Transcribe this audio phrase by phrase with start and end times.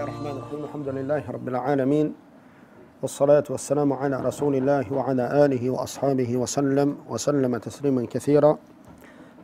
[0.00, 0.64] الله الرحمن الرحيم.
[0.64, 2.06] الحمد لله رب العالمين
[3.02, 8.56] والصلاة والسلام على رسول الله وعلى آله وأصحابه وسلم وسلم تسليما كثيرا.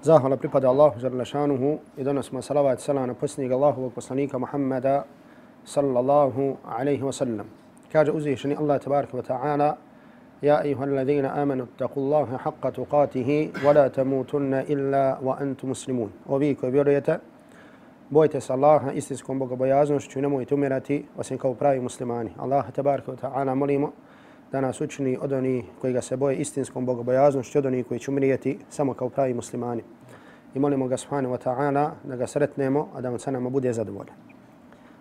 [0.00, 5.04] Zahvala pripada žele šanuhu i donosimo salavat sala na posljednjeg Allahovog poslanika Muhammada
[5.64, 7.46] sallallahu alaihi wa sallam.
[7.92, 9.76] Kaže uzvišeni Allah tabaraka wa ta'ala
[10.42, 16.10] يا أيها الذين آمنوا اتقوا الله حق تقاته ولا تموتن إلا وأنتم مسلمون.
[16.28, 17.35] وبيك وبيريته
[18.10, 22.30] bojte se Allaha istinskom bogobojaznošću i nemojte umirati osim kao pravi muslimani.
[22.38, 23.92] Allah tabaraka wa ta'ala molimo
[24.52, 28.10] da nas učini od onih koji ga se boje istinskom bogobojaznošću, od onih koji će
[28.10, 29.82] umrijeti samo kao pravi muslimani.
[30.54, 33.72] I molimo ga subhanahu wa ta'ala da ga sretnemo, a da on sa nama bude
[33.72, 34.16] zadovoljan.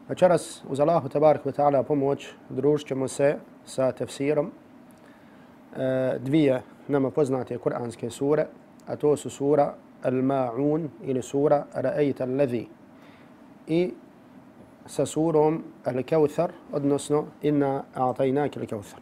[0.09, 4.51] Večeras uz Allahu tabaraka wa ta'ala pomoć družit se sa tefsirom
[5.77, 8.45] e, dvije nama poznate kuranske sure,
[8.87, 12.67] a to su sura Al-Ma'un ili sura Ra'ayta al-Ladhi
[13.67, 13.93] i
[14.85, 19.01] sa surom Al-Kawthar, odnosno Inna a'tajnak Al-Kawthar.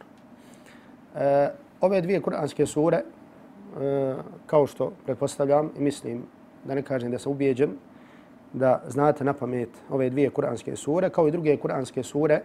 [1.14, 4.14] E, ove dvije kuranske sure, e,
[4.46, 6.22] kao što pretpostavljam i mislim
[6.64, 7.70] da ne kažem da sam ubijeđen,
[8.52, 12.40] da znate na pamet ove dvije kuranske sure, kao i druge kuranske sure,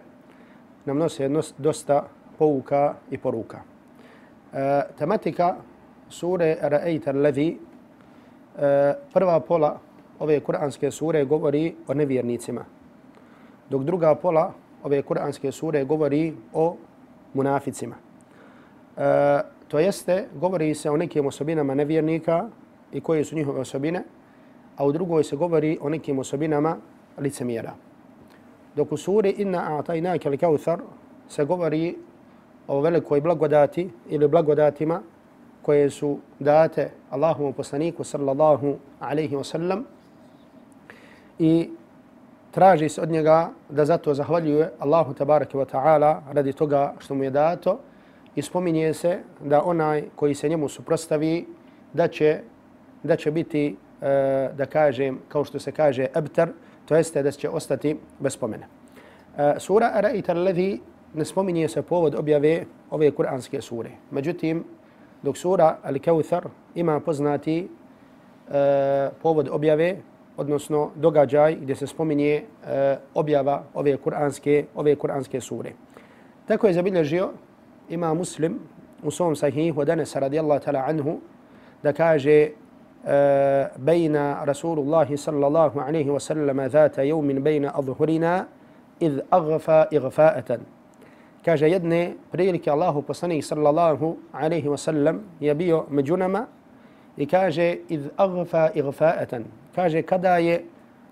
[0.84, 2.06] nam nose dosta
[2.38, 3.58] pouka i poruka.
[4.52, 5.56] E, tematika
[6.08, 7.58] sure Ra'ejta Levi,
[8.58, 9.78] e, prva pola
[10.20, 12.64] ove kuranske sure govori o nevjernicima,
[13.70, 16.76] dok druga pola ove kuranske sure govori o
[17.34, 17.96] munaficima.
[18.96, 22.48] E, to jeste, govori se o nekim osobinama nevjernika
[22.92, 24.02] i koje su njihove osobine,
[24.76, 26.76] a u drugoj se govori o nekim osobinama
[27.18, 27.74] licemjera.
[28.76, 30.78] Dok u suri Inna a'tajnaka al-kawthar
[31.28, 31.96] se govori
[32.68, 35.02] o velikoj blagodati ili blagodatima
[35.62, 39.84] koje su date Allahovom poslaniku sallallahu alaihi wa sallam
[41.40, 41.70] i
[42.50, 47.24] traži se od njega da zato zahvaljuje Allahu tabaraka wa ta'ala radi toga što mu
[47.24, 47.78] je dato
[48.34, 51.46] i spominje se da onaj koji se njemu suprostavi
[51.92, 52.40] da će,
[53.02, 56.48] da će biti, e, da kažem, kao što se kaže, ebtar,
[56.84, 58.66] to jeste da će ostati bez spomene.
[59.38, 60.80] E, sura Ara'ita alladhi
[61.14, 63.90] ne spominje se povod objave ove kuranske sure.
[64.10, 64.64] Međutim,
[65.22, 67.68] dok sura Al-Kawthar ima poznati
[68.50, 69.96] e, povod objave,
[70.37, 75.71] odnosno događaj gdje se spominje e, objava ove kuranske, ove kuranske sure.
[76.47, 77.29] Tako je zabilježio
[77.89, 78.59] ima muslim
[79.03, 81.19] u svom sahihu od Anasa radijallahu ta'la anhu
[81.83, 82.49] da kaže
[83.77, 88.47] بين رسول الله صلى الله عليه وسلم ذات يوم بين أظهرنا
[89.01, 90.59] إذ أغفى إغفاءة
[91.45, 96.47] kaže jedne prilike Allahu poslanik sallallahu alejhi ve sellem je bio među nama
[97.17, 99.43] i kaže iz aghfa ighfa'atan
[99.80, 100.64] kaže kada je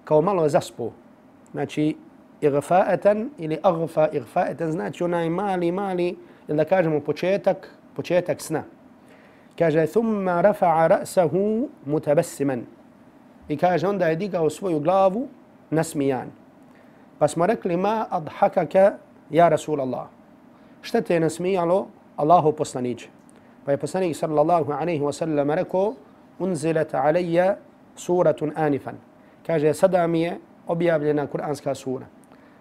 [0.05, 0.93] kao malo zaspo
[1.53, 1.97] znači
[2.41, 6.17] ighfa'atan ili aghfa ighfa'atan znači onaj mali mali
[6.49, 8.63] ili da kažemo početak početak sna
[9.59, 12.67] kaže thumma rafa'a ra'sahu mutabassiman
[13.49, 15.29] i kaže onda je digao svoju glavu
[15.71, 16.29] nasmijan
[17.19, 18.93] pa smo rekli ma adhakaka
[19.31, 20.07] ja Rasulallah
[20.83, 21.87] šta te je nasmijalo
[22.17, 23.09] Allahu poslaniće.
[23.65, 25.95] Pa je poslanik sallallahu alaihi wa sallam rekao
[26.39, 27.57] unzilat alaiya
[27.99, 28.97] suratun anifan.
[29.47, 32.07] Kaže, sada mi je objavljena kuranska sura.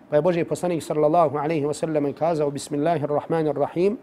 [0.10, 3.98] Pa je Boži poslanik sallallahu alaihi wa sallam kazao bismillahirrahmanirrahim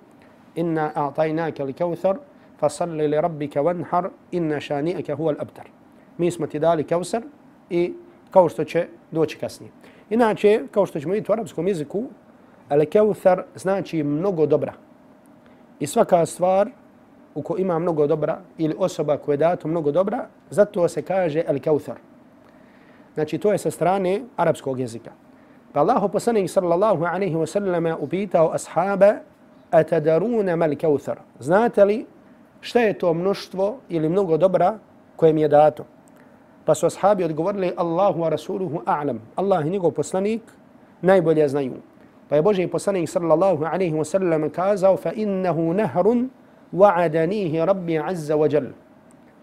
[0.55, 2.19] inna a'tajnaka li kauthar,
[2.61, 5.67] fasalli li rabbika wanhar inna šani'aka huwa abtar.
[6.19, 7.23] Mi smo ti dali kausar
[7.71, 7.95] i
[8.31, 9.73] kao što će doći kasnije.
[10.11, 12.05] Inače, kao što ćemo vidjeti u arapskom jeziku,
[12.69, 14.73] Al-Kawthar znači mnogo dobra.
[15.81, 16.71] I svaka stvar
[17.35, 21.45] u kojoj ima mnogo dobra ili osoba koja je dato mnogo dobra, zato se kaže
[21.47, 21.97] el kauthar.
[23.15, 25.11] Znači to je sa strane arapskog jezika.
[25.73, 29.15] Pa Allah poslanik sallallahu alaihi wa sallam upitao ashaba
[29.71, 31.19] atadaruna mal kauthar.
[31.39, 32.07] Znate li
[32.61, 34.79] šta je to mnoštvo ili mnogo dobra
[35.17, 35.85] koje mi je dato?
[36.65, 39.19] Pa su ashabi odgovorili Allahu wa rasuluhu a'lam.
[39.37, 40.43] Allah i njegov poslanik
[41.03, 41.75] najbolje znaju.
[42.29, 46.31] Pa je Boži poslanik sallallahu alaihi wa sallam kazao fa innahu nahrun
[46.75, 48.67] wa'adanihi rabbi azza wa jal.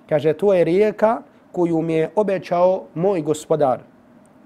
[0.09, 3.79] Kaže, to je rijeka koju mi je obećao moj gospodar.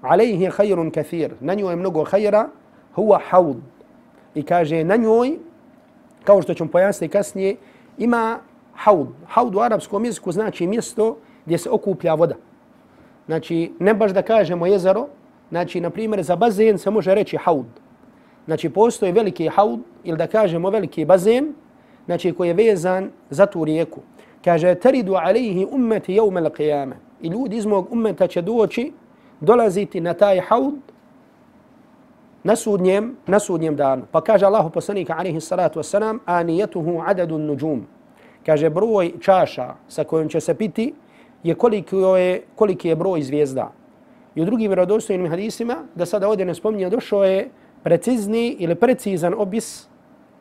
[0.02, 1.34] Alejhi khayrun kathir.
[1.40, 2.46] Na njoj je mnogo khayra,
[2.96, 3.56] huwa haud.
[4.34, 5.38] I kaže, na njoj,
[6.24, 7.56] kao što ćemo pojasniti kasnije,
[7.98, 8.38] ima
[8.74, 9.08] haud.
[9.26, 11.16] Haud u arapskom jeziku znači mjesto
[11.46, 12.34] gdje se okuplja voda.
[13.26, 15.06] Znači, ne baš da kažemo jezero,
[15.50, 17.66] znači, na primjer, za bazen se može reći haud.
[18.46, 21.54] Znači postoji veliki haud ili da kažemo veliki bazen
[22.06, 24.00] znači koji je vezan za tu rijeku.
[24.44, 26.96] Kaže taridu alejhi ummeti jevme al-qiyamah.
[27.22, 28.92] I ljudi iz mog ummeta će doći
[29.40, 30.74] dolaziti na taj haud
[32.46, 34.04] na sudnjem, na sudnjem danu.
[34.10, 37.86] Pa kaže Allahu poslanika alaihi salatu wasalam, anijetuhu adadun nujum.
[38.46, 40.94] Kaže broj čaša sa kojom će se piti
[41.42, 43.72] je koliki je, koliki je broj zvijezda.
[44.34, 47.48] I u drugim vjerodostojnim hadisima, da sada ovdje ne spominje, došao je
[47.82, 49.88] precizni ili precizan opis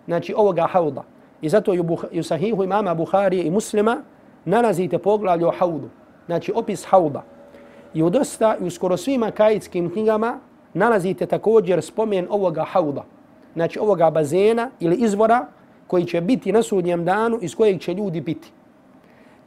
[0.06, 1.04] znači ovoga hauda.
[1.46, 1.74] I zato
[2.12, 3.98] i u sahihu imama Buharije i muslima
[4.46, 5.90] nalazite poglavlje o haudu.
[6.26, 7.24] Znači opis hauda.
[7.94, 10.40] I u dosta i u skoro svima kajitskim knjigama
[10.74, 13.04] nalazite također spomen ovoga hauda.
[13.54, 15.46] Znači ovoga bazena ili izvora
[15.88, 18.52] koji će biti na sudnjem danu iz kojeg će ljudi biti.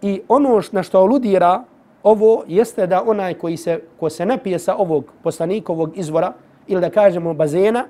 [0.02, 1.64] I ono na što aludira
[2.02, 6.32] ovo jeste da onaj koji se, ko se napije sa ovog poslanikovog izvora
[6.66, 7.84] ili da kažemo bazena,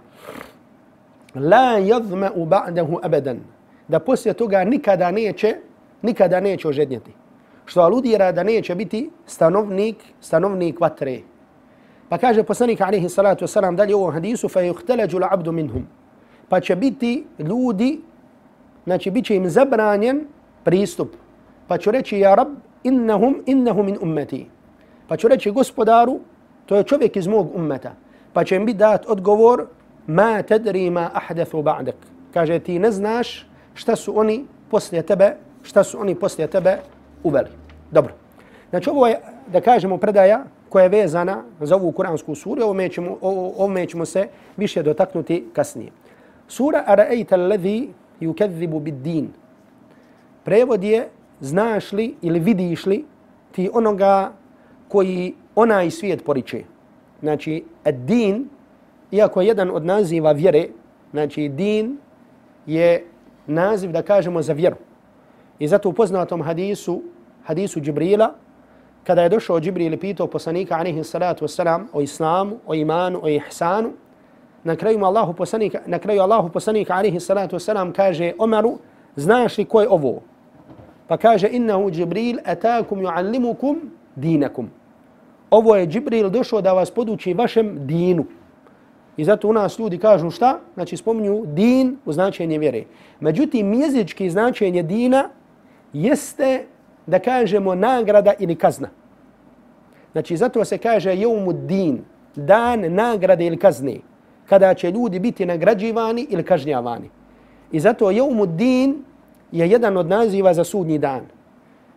[1.35, 3.58] la yadhma ba'dahu abadan
[3.89, 5.57] da poslije toga nikada neće
[6.03, 7.11] nikada neće ožednjeti.
[7.65, 11.19] Što aludira da neće biti stanovnik stanovnik vatre.
[12.09, 15.87] Pa kaže poslanik alaihi salatu vesselam dalje u hadisu fa yuhtalaju abdu minhum.
[16.49, 18.01] Pa će biti ljudi
[18.85, 20.27] znači biće im zabranjen
[20.65, 21.09] pristup.
[21.69, 22.49] Pa će reći ja rab
[22.85, 24.47] innahum innahum min ummati
[25.09, 26.21] pa će reći gospodaru
[26.67, 27.93] to je čovjek iz mog ummeta.
[28.33, 29.67] Pa će im biti dat odgovor
[30.07, 31.97] ma tadri ma ahdathu ba'dak.
[32.35, 33.49] Kaže ti ne znaš
[33.79, 36.79] šta su oni poslije tebe, šta su oni poslije tebe
[37.23, 37.49] uveli.
[37.91, 38.15] Dobro.
[38.71, 39.21] Znači ovo je,
[39.53, 44.29] da kažemo, predaja koja je vezana za ovu kuransku suru, ovome ćemo, ovome ćemo se
[44.57, 45.93] više dotaknuti kasnije.
[46.49, 47.89] Sura Araejta alladhi
[48.21, 49.29] yukadzibu bid-din.
[50.45, 51.09] Prevod je
[51.41, 53.05] znaš li ili vidiš li
[53.53, 54.33] ti onoga
[54.89, 56.65] koji onaj svijet poriče.
[57.21, 58.49] Znači, ad-din
[59.11, 60.69] iako je jedan od naziva vjere,
[61.11, 61.99] znači din
[62.67, 63.05] je
[63.49, 64.77] naziv da kažemo za vjeru.
[65.59, 67.03] I zato u poznatom hadisu,
[67.45, 68.35] hadisu Džibrila,
[69.05, 73.29] kada je došao Džibril i pitao poslanika alaihi salatu wasalam o islamu, o imanu, o
[73.29, 73.93] ihsanu,
[74.65, 78.79] na kraju Allahu poslanika, na kraju Allahu poslanika alaihi salatu wasalam kaže Omaru,
[79.17, 80.21] znaš li ko je ovo?
[81.09, 84.71] Pa kaže innahu Džibril atakum juallimukum dinakum.
[85.51, 88.25] Ovo je Džibril došao da vas poduči vašem dinu.
[89.19, 90.59] I zato u nas ljudi kažu šta?
[90.75, 92.85] Znači spominju din u značenje vjere.
[93.21, 95.29] Međutim, jezički značenje dina
[95.93, 96.65] jeste
[97.07, 98.89] da kažemo nagrada ili kazna.
[100.13, 102.05] Znači zato se kaže jeumu din,
[102.37, 103.97] dan nagrade ili kazne,
[104.49, 107.11] kada će ljudi biti nagrađivani ili kažnjavani.
[107.73, 109.05] I zato jeumu din
[109.53, 111.27] je jedan od naziva za sudnji dan.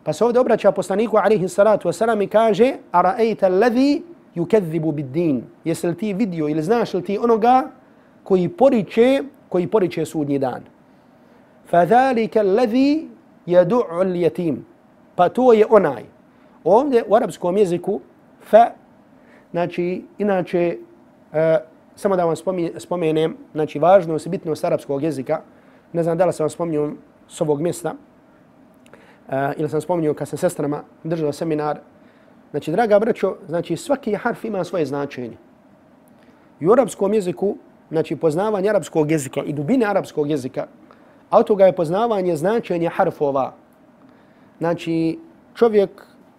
[0.04, 3.50] Pa se ovdje obraća poslaniku alaihi salatu wasalam i kaže Ara'ejta
[4.36, 5.42] alladhi bid-din.
[5.64, 7.72] Jesi li ti vidio ili znaš li ti onoga
[8.24, 10.62] koji poriče, koji poriče sudnji dan?
[11.70, 13.08] Fadhalika alladhi
[13.48, 14.56] yad'u al-yatim.
[15.16, 16.04] Pa to je onaj.
[16.64, 18.00] Ovdje u arapskom jeziku
[18.42, 18.72] fa
[19.52, 20.78] znači inače
[21.32, 21.38] uh,
[21.96, 22.36] samo da vam
[22.78, 25.42] spomenem, znači važnost i bitnost arapskog jezika.
[25.94, 26.94] Ne znam da li sam vam spominio
[27.28, 31.80] s ovog mjesta uh, ili sam spominio kad sam sestrama držao seminar
[32.52, 35.38] Znači, draga braćo, znači svaki harf ima svoje značenje.
[36.60, 37.56] I u arapskom jeziku,
[37.90, 40.68] znači poznavanje arapskog jezika i dubine arapskog jezika,
[41.30, 43.54] a od toga je poznavanje značenja harfova.
[44.60, 45.20] Znači,
[45.56, 45.90] čovjek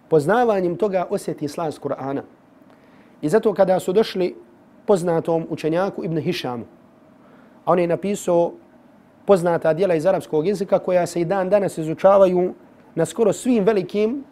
[0.09, 2.21] poznavanjem toga osjeti slast Kur'ana.
[3.21, 4.35] I zato kada su došli
[4.85, 6.65] poznatom učenjaku Ibn Hišamu,
[7.65, 8.51] a on je napisao
[9.25, 12.53] poznata dijela iz arapskog jezika koja se i dan danas izučavaju
[12.95, 14.23] na skoro svim velikim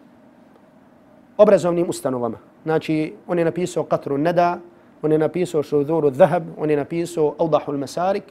[1.36, 2.38] obrazovnim ustanovama.
[2.62, 4.58] Znači, on je napisao Qatru Neda,
[5.02, 8.24] on je napisao Šudhuru Zahab, on je napisao Audahul Masarik.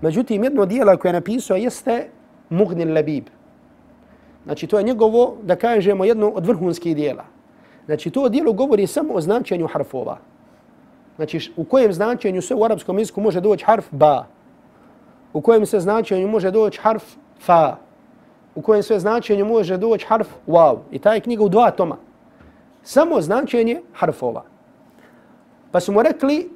[0.00, 2.08] Međutim, jedno dijelo koje je napisao jeste
[2.50, 3.24] Mugnil Labib.
[4.44, 7.24] Znači, to je njegovo, da kažemo, jedno od vrhunskih dijela.
[7.86, 10.18] Znači, to dijelo govori samo o značenju harfova.
[11.16, 14.26] Znači, u kojem značenju se u arapskom jeziku može doći harf ba,
[15.32, 17.04] u kojem se značenju može doći harf
[17.40, 17.76] fa,
[18.54, 20.78] u kojem sve značenju može doći harf waw.
[20.90, 21.96] I ta je knjiga u dva toma
[22.84, 24.44] samo značenje harfova.
[25.72, 26.50] Pa su mu rekli,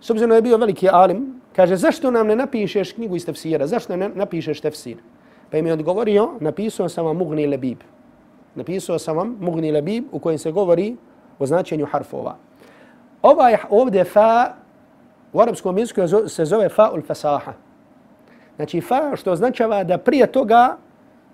[0.00, 3.66] s obzirom da je bio veliki alim, kaže, zašto nam ne napišeš knjigu iz tefsira?
[3.66, 4.96] Zašto ne napišeš tefsir?
[5.50, 7.78] Pa im je odgovorio, napisao sam vam Mugni Lebib.
[8.54, 10.96] Napisao sam vam Mugni Lebib u kojem se govori
[11.38, 12.36] o značenju harfova.
[13.22, 14.54] Ovaj ovdje fa
[15.32, 17.52] u arapskom jeziku se zove fa ul fasaha.
[18.56, 20.76] Znači fa što označava da prije toga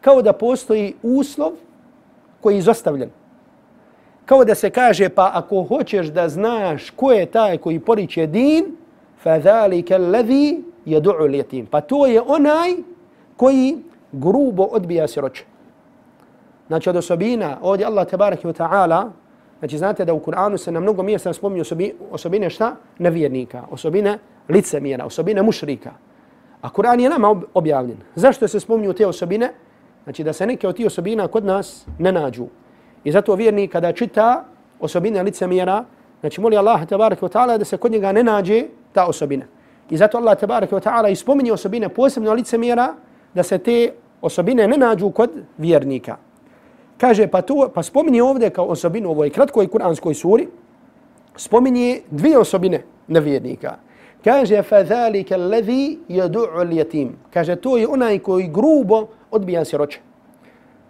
[0.00, 1.52] kao da postoji uslov
[2.40, 3.10] koji je izostavljen
[4.30, 8.76] kao da se kaže pa ako hoćeš da znaš ko je taj koji poriče din,
[9.22, 11.66] fa zalika alladhi yad'u al-yatim.
[11.66, 12.70] Pa to je onaj
[13.36, 13.78] koji
[14.12, 15.44] grubo odbija siroče.
[16.68, 19.10] Znači od osobina, ovdje Allah tabaraka wa ta'ala
[19.58, 22.76] Znači, znate da u Kur'anu se na mnogo mjesta spominju osobi, osobine šta?
[22.98, 24.18] Nevjernika, osobine
[24.48, 25.90] licemjera, osobine mušrika.
[26.62, 27.98] A Kur'an je nama objavljen.
[28.14, 29.52] Zašto se spominju te osobine?
[30.04, 32.46] Znači, da se neke od tih osobina kod nas ne nađu.
[33.04, 34.44] I zato vjernik kada čita
[34.80, 35.84] osobine licemjera,
[36.20, 39.44] znači moli Allah tabaraka wa ta'ala da se kod njega ne nađe ta osobina.
[39.90, 42.94] I zato Allah tabaraka wa ta'ala ispominje osobine posebno licemjera
[43.34, 43.92] da se te
[44.22, 46.16] osobine ne nađu kod vjernika.
[46.98, 50.48] Kaže, pa, to, pa spominje ovdje kao osobinu u ovoj kratkoj kuranskoj suri,
[51.36, 53.76] spominje dvije osobine nevjernika.
[54.24, 57.08] Kaže, fa zalika يَدُعُ الْيَتِيمِ yatim.
[57.32, 60.00] Kaže, to je onaj koji grubo odbija siroče.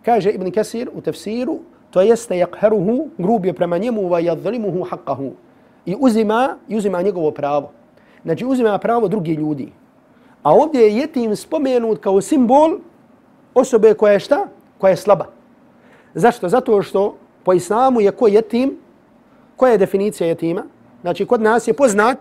[0.04, 1.58] Kaže Ibn Kasir u tefsiru,
[1.90, 5.30] to jeste jakheruhu, grub je prema njemu, va jadlimuhu haqqahu.
[5.86, 7.70] I uzima, i uzima njegovo pravo.
[8.24, 9.72] Znači uzima pravo drugi ljudi.
[10.42, 12.78] A ovdje je jetim spomenut kao simbol
[13.54, 14.46] osobe koja je šta?
[14.78, 15.26] Koja je slaba.
[16.14, 16.48] Zašto?
[16.48, 18.78] Zato što po islamu je ko jetim,
[19.56, 20.64] koja je definicija jetima?
[21.02, 22.18] Znači kod nas je poznat,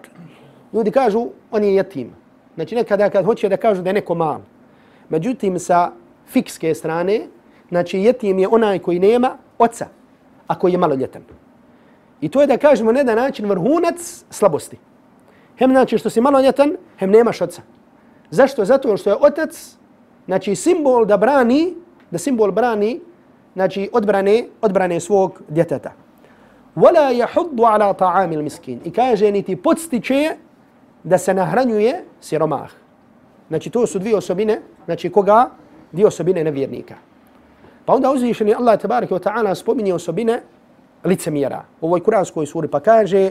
[0.73, 2.11] ljudi kažu on je jetim.
[2.55, 4.39] Znači nekada kad hoće da kažu da je neko mal.
[5.09, 5.91] Međutim sa
[6.27, 7.27] fikske strane,
[7.69, 9.87] znači jetim je onaj koji nema oca,
[10.47, 11.23] ako je maloljetan.
[12.21, 14.77] I to je da kažemo na jedan način vrhunac slabosti.
[15.59, 17.61] Hem znači što si maloljetan, hem nemaš oca.
[18.31, 18.65] Zašto?
[18.65, 19.77] Zato što je otac,
[20.25, 21.75] znači simbol da brani,
[22.11, 22.99] da simbol brani,
[23.53, 25.91] znači odbrane, odbrane svog djeteta.
[26.75, 28.79] Wala yahuddu ala ta'amil miskin.
[28.85, 30.35] I kaže niti podstiče
[31.03, 32.69] da se nahranjuje siromah.
[33.47, 35.49] Znači to su dvije osobine, znači koga?
[35.91, 36.95] Dvije osobine nevjernika.
[37.88, 40.40] Pa onda uzvišeni Allah tabaraka wa ta'ala spominje osobine
[41.04, 43.30] licemjera u ovoj kuranskoj suri pa kaže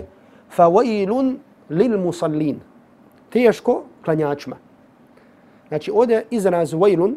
[0.58, 1.36] فَوَيْلٌ
[1.70, 2.56] لِلْمُصَلِّينَ
[3.30, 4.56] Teško klanjačima.
[5.68, 7.16] Znači ovdje izraz vajlun,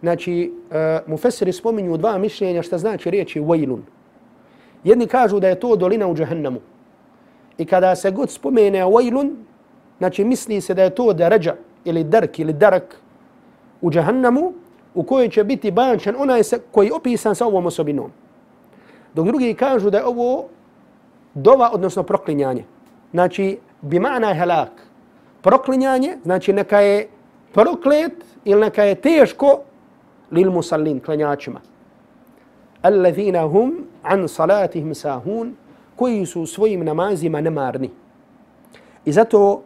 [0.00, 3.82] znači uh, mufesiri spominju dva mišljenja šta znači riječi vajlun.
[4.84, 6.60] Jedni kažu da je to dolina u džahennamu.
[7.58, 9.36] I kada se god spomene vajlun,
[9.98, 13.00] znači misli se da je to darađa ili dark ili darak
[13.80, 14.52] u džahennamu,
[14.95, 18.11] u kojoj će biti bančan onaj koji je opisan sa ovom osobinom.
[19.13, 20.45] Dok drugi kažu da je ovo
[21.33, 22.63] dova, odnosno proklinjanje.
[23.11, 24.71] Znači, bi ma'na je helak.
[25.41, 27.07] Proklinjanje, znači neka je
[27.53, 29.59] proklet ili neka je teško
[30.31, 31.59] lil musallin, klanjačima.
[32.81, 35.55] Allazina hum an salatihim sahun,
[35.95, 37.89] koji su svojim namazima nemarni.
[39.05, 39.61] I zato uh,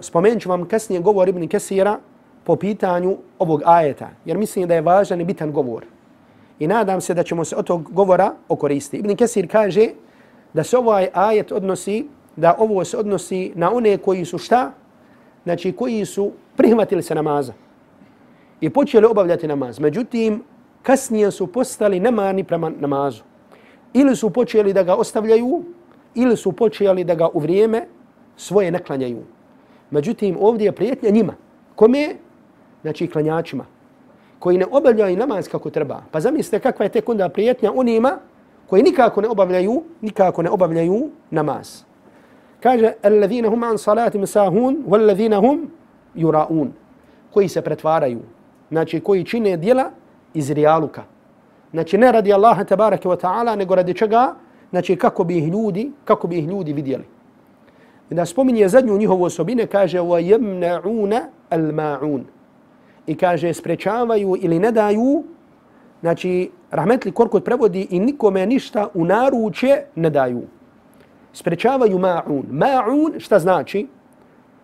[0.00, 1.98] spomenut ću vam kasnije govor Ibn Kesira,
[2.50, 5.84] po pitanju ovog ajeta, jer mislim da je važan i bitan govor.
[6.58, 8.96] I nadam se da ćemo se od tog govora okoristiti.
[8.96, 9.86] Ibn Kesir kaže
[10.52, 14.72] da se ovaj ajet odnosi, da ovo se odnosi na one koji su šta?
[15.44, 17.52] Znači koji su prihvatili se namaza
[18.60, 19.78] i počeli obavljati namaz.
[19.78, 20.42] Međutim,
[20.82, 23.22] kasnije su postali nemarni prema namazu.
[23.92, 25.62] Ili su počeli da ga ostavljaju,
[26.14, 27.86] ili su počeli da ga u vrijeme
[28.36, 29.22] svoje naklanjaju.
[29.90, 31.34] Međutim, ovdje je prijetnja njima.
[31.74, 32.16] Kome?
[32.82, 33.64] Znači klanjačima,
[34.38, 36.02] koji ne obavljaju namaz kako treba.
[36.10, 38.18] Pa zamislite kakva je tek onda prijetnja onima
[38.66, 41.82] koji nikako ne obavljaju, nikako ne obavljaju namaz.
[42.60, 45.70] Kaže, alladhina hum an salatim sahun, walladhina hum
[46.14, 46.68] yura'un,
[47.30, 48.20] koji se pretvaraju,
[48.70, 49.90] znači koji čine dijela
[50.34, 51.02] iz rijaluka.
[51.70, 54.34] Znači ne radi Allaha tabaraka wa ta'ala, nego radi čega?
[54.70, 57.04] Znači kako bi ih ljudi, kako bi ih ljudi vidjeli.
[58.10, 61.20] Da spominje zadnju njihovu osobine, kaže, وَيَمْنَعُونَ
[61.50, 62.20] الْمَاعُونَ
[63.10, 65.24] i kaže sprečavaju ili ne daju,
[66.00, 70.42] znači Rahmetli Korkut prevodi i nikome ništa u naručje ne daju.
[71.32, 72.44] Sprečavaju ma'un.
[72.50, 73.86] Ma'un šta znači?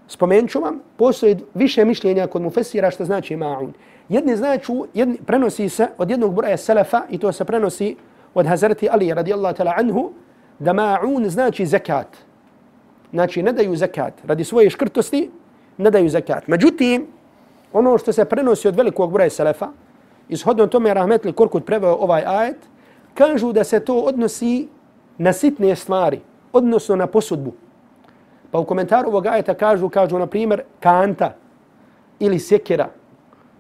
[0.09, 3.73] Spomenut ću vam, postoji više mišljenja kod mufesira šta znači ma'un.
[4.09, 7.97] Jedni znači, jedni, prenosi se od jednog broja selefa i to se prenosi
[8.35, 10.11] od Hazreti Ali radijallahu ta'la anhu,
[10.59, 12.17] da ma'un znači zakat.
[13.13, 14.15] Znači ne daju zakat.
[14.25, 15.31] Radi svoje škrtosti
[15.79, 16.49] ne daju zakat.
[16.49, 17.07] Međutim,
[17.79, 19.69] ono što se prenosi od velikog broja selefa,
[20.29, 22.57] ishodno tome Rahmetli Korkut preveo ovaj ajet,
[23.15, 24.69] kažu da se to odnosi
[25.19, 26.21] na sitne stvari,
[26.53, 27.53] odnosno na posudbu.
[28.51, 31.35] Pa u komentaru ovog ajeta kažu, kažu na primjer, kanta
[32.19, 32.89] ili sekira.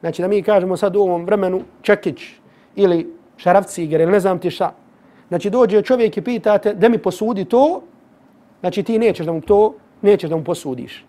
[0.00, 2.22] Znači da mi kažemo sad u ovom vremenu čekić
[2.76, 4.72] ili šarafciger ili ne znam ti šta.
[5.28, 7.82] Znači dođe čovjek i pitate da mi posudi to,
[8.60, 11.04] znači ti nećeš da mu to, nećeš da mu posudiš.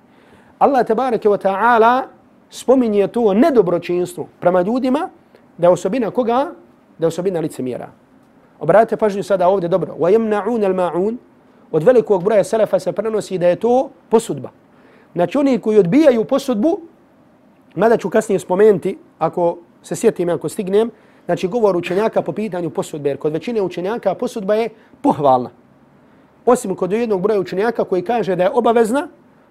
[0.60, 2.17] Allah tebareke wa ta'ala
[2.51, 5.09] spominje to nedobročinstvo prema ljudima,
[5.59, 6.53] da je osobina koga?
[6.99, 7.89] Da je osobina licemjera.
[8.61, 9.95] Obratite pažnju sada ovdje dobro.
[9.99, 11.17] وَيَمْنَعُونَ الْمَعُونَ
[11.73, 14.51] Od velikog broja selefa se prenosi da je to posudba.
[15.13, 16.81] Znači oni koji odbijaju posudbu,
[17.75, 20.91] mada ću kasnije spomenuti, ako se sjetim, ako stignem,
[21.25, 24.69] znači govor učenjaka po pitanju posudbe, jer kod većine učenjaka posudba je
[25.03, 25.51] pohvalna.
[26.47, 29.09] Osim kod jednog broja učenjaka koji kaže da je obavezna,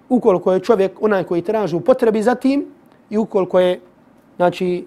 [0.08, 2.66] ukoliko je čovjek onaj koji traži u potrebi za tim
[3.09, 3.79] i ukoliko je,
[4.35, 4.85] znači,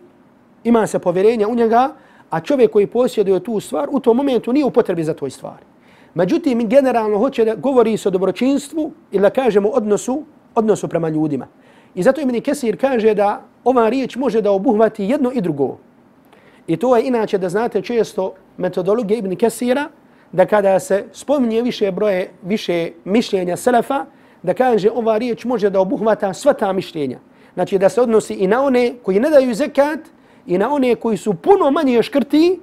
[0.65, 1.93] ima se povjerenja u njega,
[2.31, 5.65] a čovjek koji posjeduje tu stvar u tom momentu nije u potrebi za toj stvari.
[6.15, 10.23] Međutim, mi generalno hoće da govori se o dobročinstvu ili da kažemo odnosu,
[10.55, 11.47] odnosu prema ljudima.
[11.95, 15.77] I zato Ibn Kesir kaže da ova riječ može da obuhvati jedno i drugo.
[16.67, 19.89] I to je inače da znate često metodologije Ibn Kesira,
[20.33, 24.05] da kada se spominje više broje, više mišljenja Selefa,
[24.43, 27.19] da kaže ova riječ može da obuhvata sva ta mišljenja.
[27.55, 29.99] Znači da se odnosi i na one koji ne daju zekat
[30.47, 32.61] i na one koji su puno manje škrti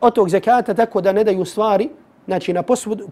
[0.00, 1.88] od tog zekata tako da ne daju stvari
[2.26, 2.62] znači na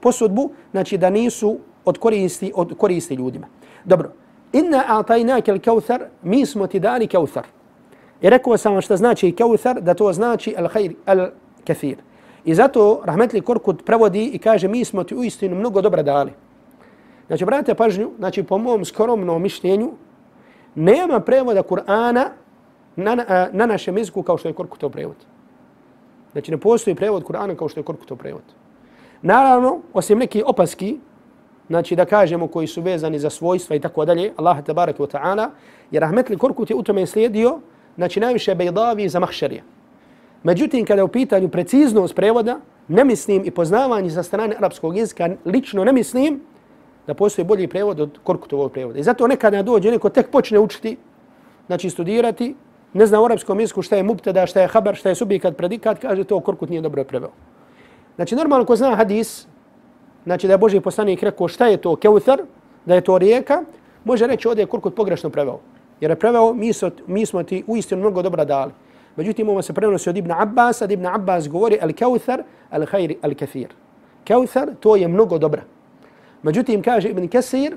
[0.00, 3.46] posudbu, znači da nisu od koristi, od koristi ljudima.
[3.84, 4.12] Dobro,
[4.52, 7.44] inna a'tajnaka al-kauthar, mi smo ti dali kauthar.
[8.22, 11.96] I rekao sam što znači kauthar, da to znači al-khair, al-kathir.
[12.44, 16.32] I zato Rahmetli Korkut prevodi i kaže mi smo ti uistinu mnogo dobra dali.
[17.26, 19.92] Znači, brate pažnju, znači po mom skromnom mišljenju,
[20.74, 22.24] nema prevoda Kur'ana
[22.96, 25.16] na, na, na našem jeziku kao što je Korkutov prevod.
[26.32, 28.42] Znači, ne postoji prevod Kur'ana kao što je Korkutov prevod.
[29.22, 30.98] Naravno, osim neki opaski,
[31.68, 35.48] znači da kažemo koji su vezani za svojstva i tako dalje, Allah tabaraka wa ta'ala,
[35.90, 37.58] jer Rahmetli Korkut je u tome slijedio,
[37.96, 39.62] znači najviše bejdavi za mahšarija.
[40.42, 45.28] Međutim, kada je u pitanju preciznost prevoda, ne mislim i poznavanje sa strane arapskog jezika,
[45.44, 46.40] lično ne mislim
[47.06, 48.98] da postoji bolji prevod od Korkutovog prevoda.
[48.98, 50.96] I zato nekada dođe neko tek počne učiti,
[51.66, 52.54] znači studirati,
[52.92, 55.98] ne zna u arapskom jeziku šta je mubtada, šta je habar, šta je subikat, predikat,
[55.98, 57.30] kaže to Korkut nije dobro preveo.
[58.16, 59.46] Znači, normalno ko zna hadis,
[60.24, 62.42] znači da je Boži poslanik rekao šta je to keuthar,
[62.86, 63.62] da je to rijeka,
[64.04, 65.58] može reći ovdje je Korkut pogrešno preveo.
[66.00, 68.72] Jer je preveo, mi, so, mi smo ti uistinu mnogo dobra dali.
[69.16, 73.14] Međutim, ovo se prenosi od Ibn Abbas, od Ibn Abbas govori al keuthar, al khair,
[73.22, 73.68] al kathir.
[74.24, 75.62] Keuthar, to je mnogo dobra.
[76.44, 77.76] Međutim, kaže Ibn Kesir,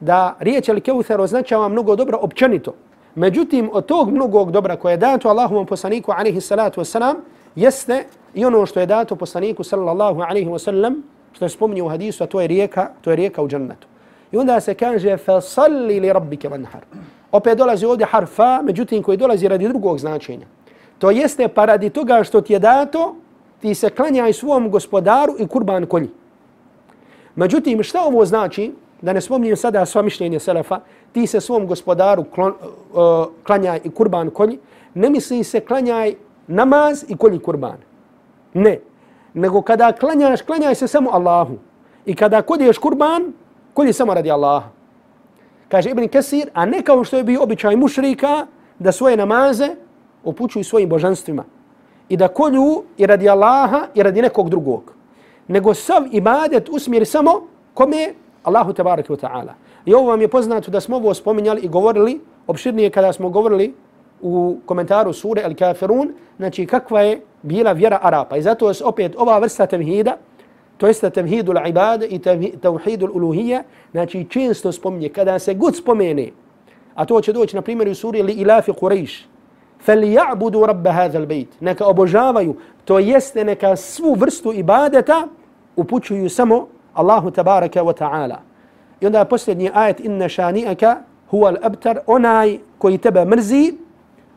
[0.00, 2.74] da riječ El keuthar označava mnogo dobro općenito.
[3.14, 7.14] Međutim, od tog mnogog dobra koje je dato Allahovom poslaniku, alaihi salatu wasalam,
[7.56, 8.04] jeste
[8.34, 10.94] I ono što je dato poslaniku sallallahu alaihi wasallam,
[11.32, 13.86] što je spominje u hadisu, a to je rijeka, to je rijeka u džennetu.
[14.32, 16.82] I onda se kaže fasalli li rabbike vanhar.
[17.32, 20.46] Opet dolazi ovdje harfa, međutim koji dolazi radi drugog značenja.
[20.98, 23.14] To jeste pa radi toga što ti je dato,
[23.60, 26.10] ti se klanjaj svom gospodaru i kurban kolji.
[27.36, 30.80] Međutim, šta ovo znači, da ne spominjem sada sva mišljenja Selefa,
[31.12, 34.58] ti se svom gospodaru klon, uh, klanjaj i kurban kolji,
[34.94, 36.14] ne misli se klanjaj
[36.46, 37.76] namaz i kolji kurban.
[38.54, 38.80] Ne.
[39.34, 41.58] Nego kada klanjaš, klanjaj se samo Allahu.
[42.06, 43.32] I kada kodiješ kurban,
[43.74, 44.68] kolji samo radi Allaha.
[45.68, 48.46] Kaže Ibn Kesir, a ne kao što je bio običaj mušrika,
[48.78, 49.68] da svoje namaze
[50.24, 51.44] upućuju svojim božanstvima.
[52.08, 54.93] I da kolju i radi Allaha i radi nekog drugog
[55.47, 59.53] Nego sav ibadet usmjeri samo kome Allahu tabaraka wa ta'ala.
[59.85, 63.73] I ovo vam je poznato da smo ovo spominjali i govorili, opširnije kada smo govorili
[64.21, 68.37] u komentaru sure Al-Kafirun, znači kakva je bila vjera Arapa.
[68.37, 70.17] I zato je opet ova vrsta tevhida,
[70.77, 72.19] to jeste tevhidu l'ibade i
[72.59, 76.29] tevhidu l'uluhija, znači često spominje, kada se god spomene,
[76.95, 79.23] a to će doći na primjer u suri li ilafi Quraysh,
[79.87, 85.28] فَلْيَعْبُدُوا رَبَّ هَذَا الْبَيْتِ Neka obožavaju, to jeste neka svu vrstu ibadeta
[85.76, 88.36] upućuju samo Allahu tabaraka wa ta'ala.
[89.00, 90.96] I onda posljednji ajet, inna šani'aka
[91.30, 93.74] huwa al-abtar, onaj koji tebe mrzi,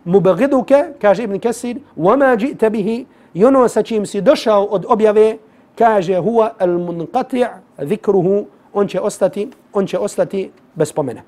[0.05, 5.37] mubagiduke, kaže Ibn Kesir, wama ji'ta bihi, i ono sa čim si došao od objave,
[5.77, 7.47] kaže huwa al-munqati'
[7.81, 11.21] zikruhu, on će ostati, on će ostati bez spomena.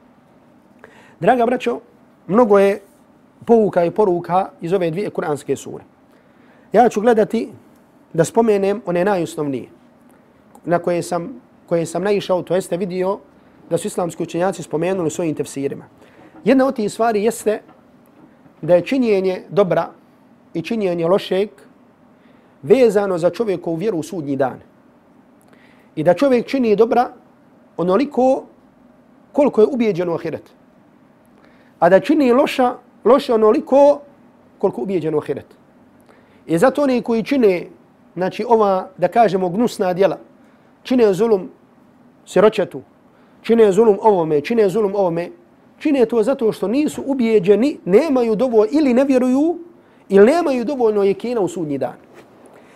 [1.20, 1.80] Draga braćo,
[2.28, 2.82] mnogo je
[3.46, 5.84] pouka i poruka iz ove dvije kuranske sure.
[6.74, 7.50] Ja ću gledati
[8.14, 9.70] da spomenem one najosnovnije
[10.66, 13.20] na koje sam, koje sam naišao, to jeste vidio
[13.70, 15.86] da su islamski učenjaci spomenuli svojim tefsirima.
[16.44, 17.62] Jedna od tih stvari jeste
[18.62, 19.90] da je činjenje dobra
[20.54, 21.50] i činjenje lošeg
[22.64, 24.60] vezano za čovjekovu vjeru u sudnji dan.
[25.96, 27.10] I da čovjek čini dobra
[27.78, 28.44] onoliko
[29.32, 30.44] koliko je ubijeđen u ahiret.
[31.80, 34.02] A da čini loša, loša onoliko
[34.58, 35.59] koliko je ubijeđen u ahiret.
[36.50, 37.68] I zato oni koji čine,
[38.16, 40.18] znači ova, da kažemo, gnusna djela,
[40.84, 41.50] čine zulum
[42.26, 42.82] siročetu,
[43.42, 45.30] čine zulum ovome, čine zulum ovome,
[45.78, 49.60] čine to zato što nisu ubijeđeni, nemaju dovoljno ili ne vjeruju
[50.10, 52.02] ili nemaju dovoljno jekina u sudnji dan.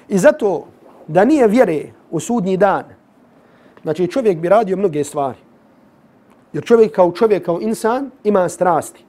[0.09, 0.67] I zato
[1.07, 1.81] da nije vjere
[2.11, 2.83] u sudnji dan,
[3.81, 5.37] znači čovjek bi radio mnoge stvari.
[6.53, 9.03] Jer čovjek kao čovjek, kao insan ima strasti.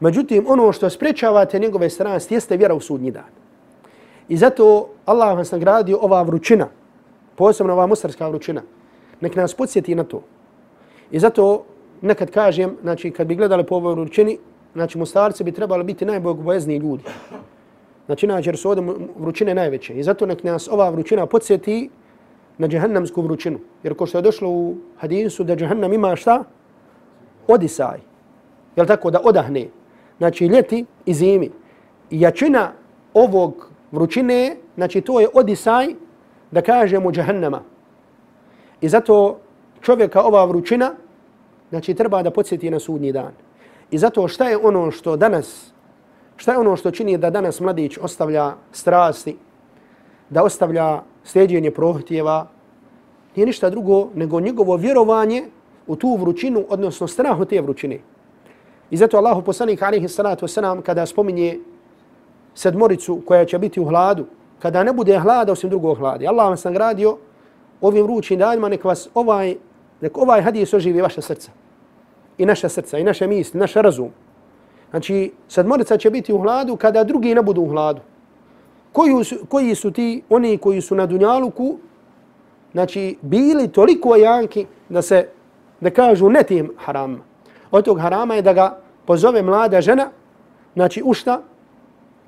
[0.00, 3.41] Međutim, ono što sprečavate njegove strasti jeste vjera u sudnji dan.
[4.28, 6.68] I zato Allah vas nagradio ova vrućina,
[7.36, 8.62] posebno ova mustarska vrućina.
[9.20, 10.22] Nek nas podsjeti na to.
[11.10, 11.64] I zato
[12.00, 14.38] nekad kažem, znači kad bi gledali po ovoj vrućini,
[14.74, 17.04] znači mustarci bi trebali biti najbogobojezniji ljudi.
[18.06, 18.84] Znači, nađe jer su ovdje
[19.16, 19.94] vrućine najveće.
[19.94, 21.90] I zato nek nas ova vrućina podsjeti
[22.58, 23.58] na džahannamsku vrućinu.
[23.82, 26.44] Jer ko što je došlo u hadisu da džahannam ima šta?
[27.48, 27.98] Odisaj.
[28.76, 29.10] Jel tako?
[29.10, 29.68] Da odahne.
[30.18, 31.50] Znači, ljeti i zimi.
[32.10, 32.72] I jačina
[33.14, 35.94] ovog vrućine, znači to je odisaj
[36.50, 37.62] da kažemo džahannama.
[38.80, 39.38] I zato
[39.80, 40.92] čovjeka ova vrućina,
[41.70, 43.32] znači treba da podsjeti na sudnji dan.
[43.90, 45.72] I zato šta je ono što danas,
[46.36, 49.36] šta je ono što čini da danas mladić ostavlja strasti,
[50.30, 52.46] da ostavlja sljeđenje prohtjeva,
[53.36, 55.44] nije ništa drugo nego njegovo vjerovanje
[55.86, 57.98] u tu vrućinu, odnosno strahu te vrućine.
[58.90, 61.58] I zato Allahu poslanik alaihi salatu wasalam kada spominje
[62.54, 64.26] sedmoricu koja će biti u hladu,
[64.58, 66.26] kada ne bude hlada osim drugog hladi.
[66.26, 67.16] Allah vam sam gradio
[67.80, 69.56] ovim vrućim danima, nek vas ovaj,
[70.00, 71.50] nek ovaj hadis oživi vaše srca.
[72.38, 74.10] I naše srca, i naše misli, naš razum.
[74.90, 78.00] Znači, sedmorica će biti u hladu kada drugi ne budu u hladu.
[78.92, 81.76] Koji su, koji su ti, oni koji su na dunjaluku,
[82.72, 85.28] znači, bili toliko janki da se,
[85.80, 87.24] da kažu ne tim haramima.
[87.70, 90.10] Od tog harama je da ga pozove mlada žena,
[90.74, 91.42] znači ušta,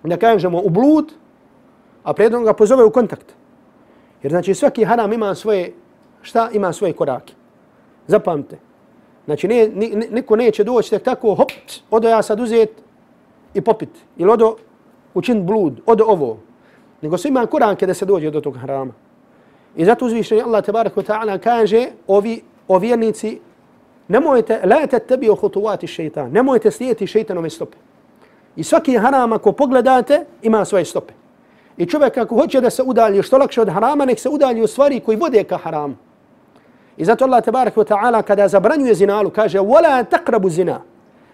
[0.08, 1.12] da kažemo u blud,
[2.02, 3.34] a predom ga pozove u kontakt.
[4.22, 5.72] Jer znači svaki haram ima svoje,
[6.22, 7.34] šta ima svoje korake.
[8.06, 8.58] Zapamte.
[9.24, 11.50] Znači ne, ne, niko neće doći tek tako, hop,
[11.90, 12.70] odo ja sad uzet
[13.54, 13.88] i popit.
[14.16, 14.56] Ili odo
[15.14, 16.38] učin blud, odo ovo.
[17.02, 18.92] Nego sve ima korake da se dođe do tog harama.
[19.76, 23.40] I zato uzvišenje Allah tabarak wa ta'ala kaže ovi, o vjernici,
[24.08, 27.76] nemojte, la te tebi o hutuvati šeitan, nemojte slijeti šeitanove stope.
[28.55, 31.13] I svaki haram ako pogledate ima svoje stope.
[31.77, 34.67] I čovjek ako hoće da se udalji što lakše od harama, nek se udalji u
[34.67, 35.95] stvari koji vode ka haramu.
[36.97, 40.81] I zato Allah tabarak wa ta'ala kada zabranjuje zinalu kaže وَلَا تَقْرَبُ zina.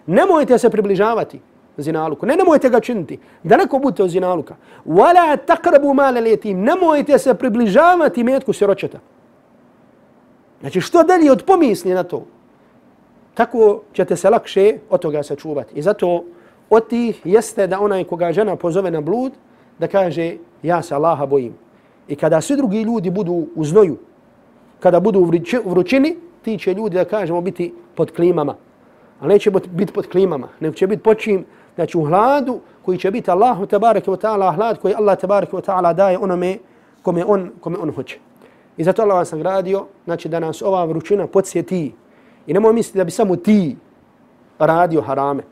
[0.06, 1.40] Nemojte se približavati
[1.76, 2.26] zinaluku.
[2.26, 3.18] Ne nemojte ga činiti.
[3.42, 4.54] Daleko budite od zinaluka.
[4.86, 8.98] وَلَا تَقْرَبُ مَالَ الْيَتِيمِ Nemojte se približavati metku siročeta.
[10.60, 12.24] Znači što dalje od pomisli na to?
[13.34, 15.74] Tako ćete se lakše od toga sačuvati.
[15.74, 16.24] I zato
[16.71, 19.33] od tih jeste da onaj koga žena pozove na blud,
[19.79, 21.53] da kaže ja se Allaha bojim.
[22.07, 23.97] I kada svi drugi ljudi budu u znoju,
[24.79, 28.55] kada budu u vrućini, ti će ljudi da kažemo biti pod klimama.
[29.19, 33.31] Ali neće biti pod klimama, nego će biti počim, znači u hladu koji će biti
[33.31, 36.57] Allahu tabaraka wa ta'ala, hlad koji Allah tabaraka wa ta'ala daje onome
[37.01, 38.19] kome on, kome on hoće.
[38.77, 41.93] I zato Allah vas nagradio, znači da nas ova vrućina podsjeti.
[42.47, 43.75] I nemoj misliti da bi samo ti
[44.59, 45.50] radio harame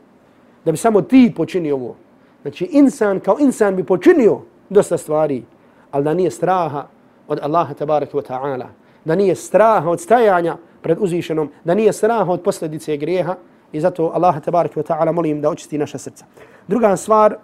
[0.64, 1.96] da bi samo ti počinio ovo.
[2.42, 5.44] Znači, insan kao insan bi počinio dosta stvari,
[5.90, 6.86] ali da nije straha
[7.28, 8.66] od Allaha tabaraka wa ta'ala,
[9.04, 13.36] da nije straha od stajanja pred uzvišenom, da nije straha od posljedice grijeha
[13.72, 16.24] i zato Allaha tabaraka wa ta'ala molim da očisti naša srca.
[16.68, 17.36] Druga stvar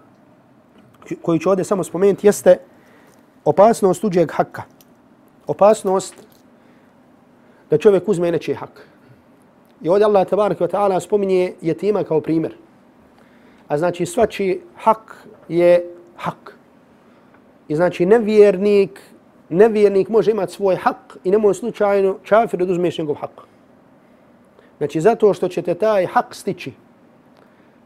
[1.23, 2.59] koju ću ovdje samo spomenuti jeste
[3.45, 4.63] opasnost tuđeg hakka.
[5.47, 6.15] Opasnost
[7.71, 8.87] da čovjek uzme nečiji hak.
[9.83, 12.55] I ovdje Allah tabaraka wa ta'ala spominje jetima kao primjer.
[13.69, 15.85] A znači svači hak je
[16.17, 16.57] hak.
[17.69, 19.01] I znači nevjernik,
[19.49, 23.43] nevjernik može imati svoj hak i nemoj slučajno čafir oduzmeš njegov hak.
[24.79, 26.73] Znači zato što ćete taj hak stići.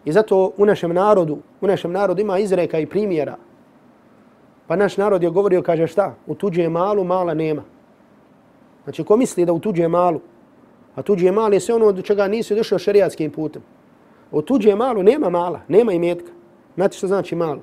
[0.04, 3.36] I zato u našem narodu, u našem narodu ima izreka i primjera.
[4.66, 6.14] Pa naš narod je govorio, kaže šta?
[6.26, 7.62] U tuđe malu, mala nema.
[8.84, 10.20] Znači ko misli da u tuđe malu,
[10.94, 13.62] a tuđe mali je sve ono do čega nisi došao šariatskim putem.
[14.32, 16.32] Od tuđe malo nema mala, nema imetka.
[16.74, 17.60] Znate što znači malo?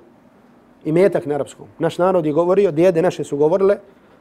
[0.85, 1.67] Imetak na arapskom.
[1.79, 3.77] Naš narod je govorio, djede naše su govorile,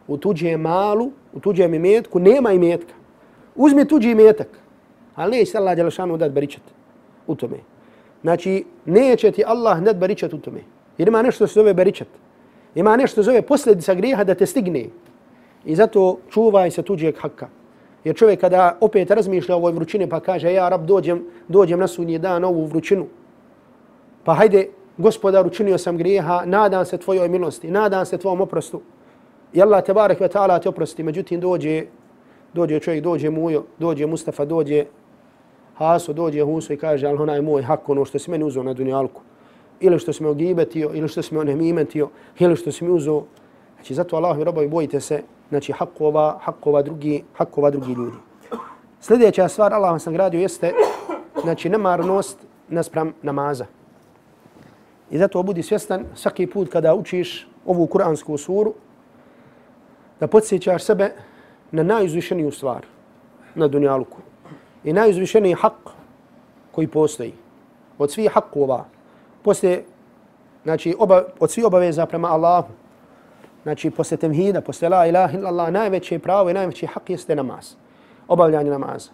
[0.09, 2.95] u tuđe malu, u tuđem imetku nema imetka.
[3.55, 4.49] Uzmi tuđi imetak,
[5.15, 6.63] ali neće Allah Đelešanu dat baričat
[7.27, 7.57] u tome.
[8.23, 10.61] Znači, neće ti Allah dat baričat u tome.
[10.99, 12.09] Jer ima nešto se zove baričat.
[12.75, 14.87] Ima nešto se zove posljedica grijeha da te stigne.
[15.65, 17.49] I zato čuvaj se tuđeg hakka.
[18.07, 21.87] Jer čovjek kada opet razmišlja o ovoj vrućini pa kaže ja rab dođem, dođem na
[21.87, 23.07] sunji dan ovu vrućinu.
[24.25, 28.81] Pa hajde gospodar učinio sam grijeha, nadam se tvojoj milosti, nadam se tvojom oprostu.
[29.53, 31.03] I Allah te barek ve ta'ala te oprosti.
[31.03, 31.83] Međutim dođe,
[32.55, 34.85] dođe čovjek, dođe Mujo, dođe Mustafa, dođe
[35.75, 38.75] Haso, dođe Huso i kaže ali onaj moj hak ono što si meni uzao na
[38.75, 39.23] dunjalku.
[39.81, 43.25] Ili što si me ogibetio, ili što si me onemimetio, ili što si mi uzao.
[43.75, 48.17] Znači zato Allah robovi bojite se znači hakova, hakova drugi, hakova drugi ljudi.
[49.01, 50.73] Sljedeća stvar Allah vas nagradio gradio jeste
[51.43, 53.67] znači nemarnost naspram namaza.
[55.11, 58.75] I zato budi svjestan svaki put kada učiš ovu kuransku suru,
[60.21, 61.13] da podsjećaš sebe
[61.71, 62.87] na najuzvišeniju stvar
[63.55, 64.19] na dunjaluku.
[64.85, 65.73] I najuzvišeniji hak
[66.73, 67.33] koji postoji
[67.99, 68.85] od svih hakova,
[69.43, 69.85] poslije
[70.65, 72.69] znači, oba, od svih obaveza prema Allahu,
[73.67, 77.73] znači, posle temhida, posle la ilaha illallah, najveće pravo i najveći hak jeste namaz,
[78.29, 79.11] obavljanje namaza.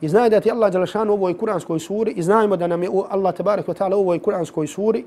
[0.00, 2.88] I znaju da ti Allah Đalešanu u ovoj kuranskoj suri i znajmo da nam je
[3.10, 5.04] Allah tabarak wa ta'ala u ovoj kuranskoj suri,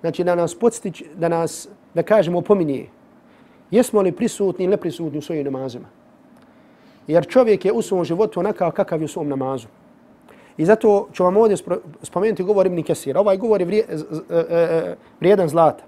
[0.00, 2.86] znači da nas podstić, da nas, da kažemo, pominje,
[3.70, 5.90] jesmo li prisutni ili neprisutni u svojim namazima.
[7.06, 9.66] Jer čovjek je u svom životu onakav kakav je u svom namazu.
[10.56, 11.56] I zato ću vam ovdje
[12.02, 13.20] spomenuti govor Ibn Kesira.
[13.20, 13.82] Ovaj govor je e,
[14.30, 15.84] e, e, vrijedan zlata.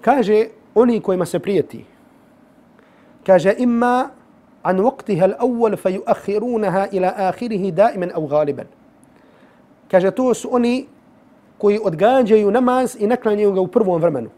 [0.00, 1.84] Kaže, oni kojima se prijeti,
[3.26, 4.08] kaže, imma
[4.62, 8.66] an waqtiha al-awwal fa yu'akhirunaha ila akhirih da'iman aw ghaliban.
[9.90, 10.86] Kaže, to su oni
[11.58, 14.30] koji odgađaju namaz i naklanjaju ga u prvom vremenu.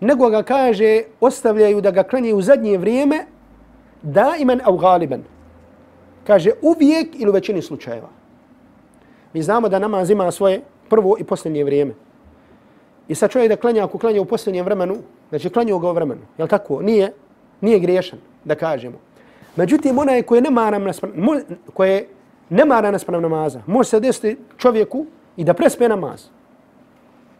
[0.00, 3.26] Nego ga kaže, ostavljaju da ga klanjaju u zadnje vrijeme,
[4.02, 5.22] daiman aw ghaliban.
[6.26, 8.08] Kaže, uvijek ili u većini slučajeva.
[9.32, 11.94] Mi znamo da namaz ima svoje prvo i posljednje vrijeme.
[13.08, 14.96] I sad čovjek da klanja, ako klanja u posljednjem vremenu,
[15.28, 16.82] znači klanja ga u vremenu, je li tako?
[16.82, 17.12] Nije,
[17.60, 18.98] nije griješan, da kažemo.
[19.56, 21.12] Međutim, onaj koji ne mara naspram,
[21.74, 22.08] koje
[22.48, 26.24] ne mara naspram namaza, može se desiti čovjeku i da prespe namaz.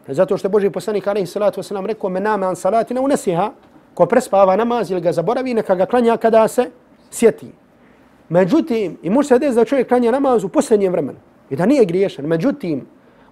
[0.08, 3.50] Zato što je Boži poslanik alaihi salatu wasalam rekao me nama an salatina unesiha,
[3.94, 6.70] ko prespava namaz ili ga zaboravi, neka ga klanja kada se
[7.10, 7.50] sjeti.
[8.28, 11.18] Međutim, i može se desiti da čovjek klanja namaz u posljednjem vremenu
[11.50, 12.26] i da nije griješan.
[12.26, 12.86] Međutim,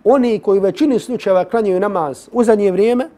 [0.09, 3.09] oni koji u većini slučajeva klanjaju namaz u zadnje vrijeme,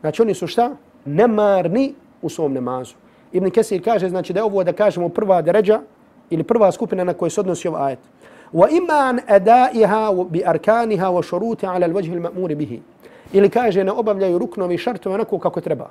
[0.00, 0.70] znači oni su šta?
[1.04, 2.94] Nemarni u svom namazu.
[3.32, 5.80] Ibn Kesir kaže, znači da je ovo da kažemo prva deređa
[6.30, 7.98] ili prva skupina na koju se odnosi ovaj ajet.
[8.52, 12.80] Wa iman adaiha bi arkaniha wa shuruti ala alwajh alma'mur bihi.
[13.32, 15.90] Ili kaže ne obavljaju ruknovi šartove onako kako treba.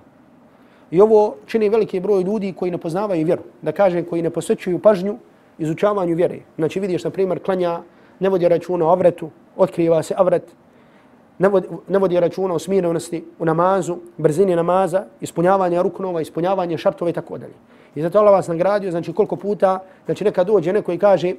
[0.91, 3.41] I ovo čini veliki broj ljudi koji ne poznavaju vjeru.
[3.62, 5.17] Da kaže koji ne posvećuju pažnju
[5.58, 6.39] izučavanju vjere.
[6.58, 7.80] Znači vidiš na primjer klanja
[8.19, 10.43] ne vodi računa o vretu, otkriva se avret,
[11.39, 17.09] ne vodi, ne vodi računa o smirenosti, u namazu, brzini namaza, ispunjavanje ruknova, ispunjavanje šartova
[17.09, 17.53] i tako dalje.
[17.95, 21.33] I zato Allah vas nagradio, znači koliko puta, znači neka dođe neko i kaže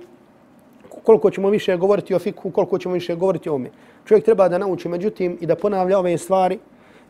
[1.05, 3.70] koliko ćemo više govoriti o fiku, koliko ćemo više govoriti o ome.
[4.05, 6.59] Čovjek treba da nauči, međutim, i da ponavlja ove stvari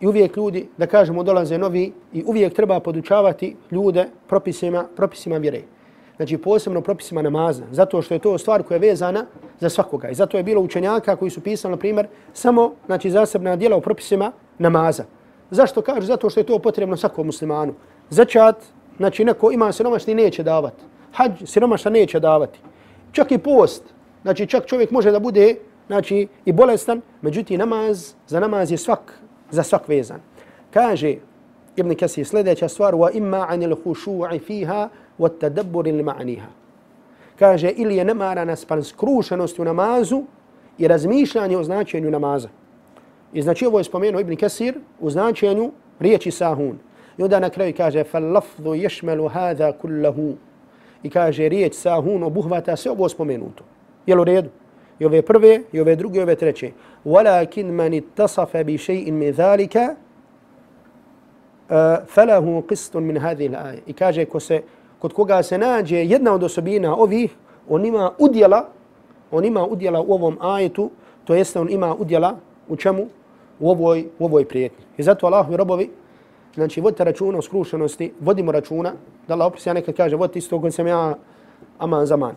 [0.01, 5.63] i uvijek ljudi, da kažemo, dolaze novi i uvijek treba podučavati ljude propisima, propisima vjere
[6.17, 9.27] znači posebno propisima namaza, zato što je to stvar koja je vezana
[9.61, 10.09] za svakoga.
[10.09, 13.81] I zato je bilo učenjaka koji su pisali, na primjer, samo znači, zasebna dijela o
[13.81, 15.05] propisima namaza.
[15.51, 16.07] Zašto kažu?
[16.07, 17.75] Zato što je to potrebno svakom muslimanu.
[18.11, 18.57] Začat,
[18.97, 20.83] znači neko ima siromašni neće davati.
[21.13, 22.59] Hađ siromašna neće davati.
[23.13, 23.83] Čak i post,
[24.23, 29.21] znači čak čovjek može da bude znači, i bolestan, međutim namaz, za namaz je svak,
[29.51, 30.21] za svak vezan.
[30.71, 31.15] Kaže
[31.77, 36.51] Ibn Kasi sljedeća stvar, wa imma anil hušu'i fiha والتدبر لمعنيها.
[37.39, 40.23] كاجا إلي نمارا نسبان سكروشنوستي نمازو
[40.79, 42.49] يرزميش لاني أزناتشينيو نمازا
[43.39, 45.73] إزناتشي هو يسبمينو ابن كسير أزناتشينيو
[46.03, 46.79] ريتشي ساهون
[47.19, 50.35] يودا نكري كاجا فاللفظ يشمل هذا كله
[51.07, 53.65] إكاجا ريتش ساهون وبوهواتا سيو بوسبمينوتو
[54.09, 54.49] يلو ريدو
[55.01, 56.73] يوفي بروي يوفي دروغ يوفي تريتشي
[57.07, 59.97] ولكن من اتصف بشيء من ذلك
[62.07, 64.63] فله قسط من هذه الآية إكاجا كوسي
[65.05, 67.35] kod koga se nađe jedna od osobina ovih,
[67.69, 68.65] on ima udjela,
[69.31, 70.91] on ima udjela u ovom ajetu,
[71.25, 72.37] to jeste on ima udjela
[72.69, 73.07] u čemu?
[73.61, 74.85] U ovoj, u ovoj prijetnji.
[74.97, 75.91] I zato Allahovi robovi,
[76.55, 78.93] znači vodite računa o skrušenosti, vodimo računa,
[79.29, 81.15] da Allah opis ja nekad kaže, vodite isto kod sam ja
[81.79, 82.35] aman za man.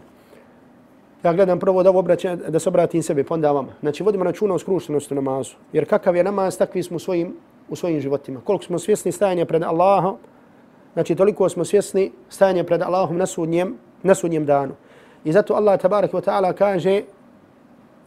[1.23, 3.79] Ja gledam prvo da, obraća, da se obratim sebi, pa onda vama.
[3.79, 5.55] Znači vodimo računa o skrušenosti namazu.
[5.73, 7.35] Jer kakav je namaz, takvi smo u svojim,
[7.69, 8.41] u svojim životima.
[8.43, 10.17] Koliko smo svjesni stajanja pred Allahom,
[10.97, 14.73] Znači, toliko smo svjesni stajanje pred Allahom na sudnjem, na sudnjem danu.
[15.23, 17.01] I zato Allah tabarak wa ta'ala kaže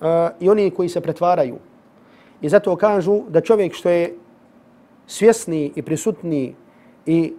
[0.01, 0.07] uh,
[0.41, 1.59] i oni koji se pretvaraju.
[2.43, 4.15] I zato kažu da čovjek što je
[5.07, 6.55] svjesni i prisutni
[7.07, 7.33] i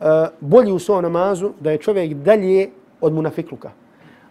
[0.00, 0.06] uh,
[0.40, 2.68] bolji u svom namazu, da je čovjek dalje
[3.00, 3.70] od munafikluka.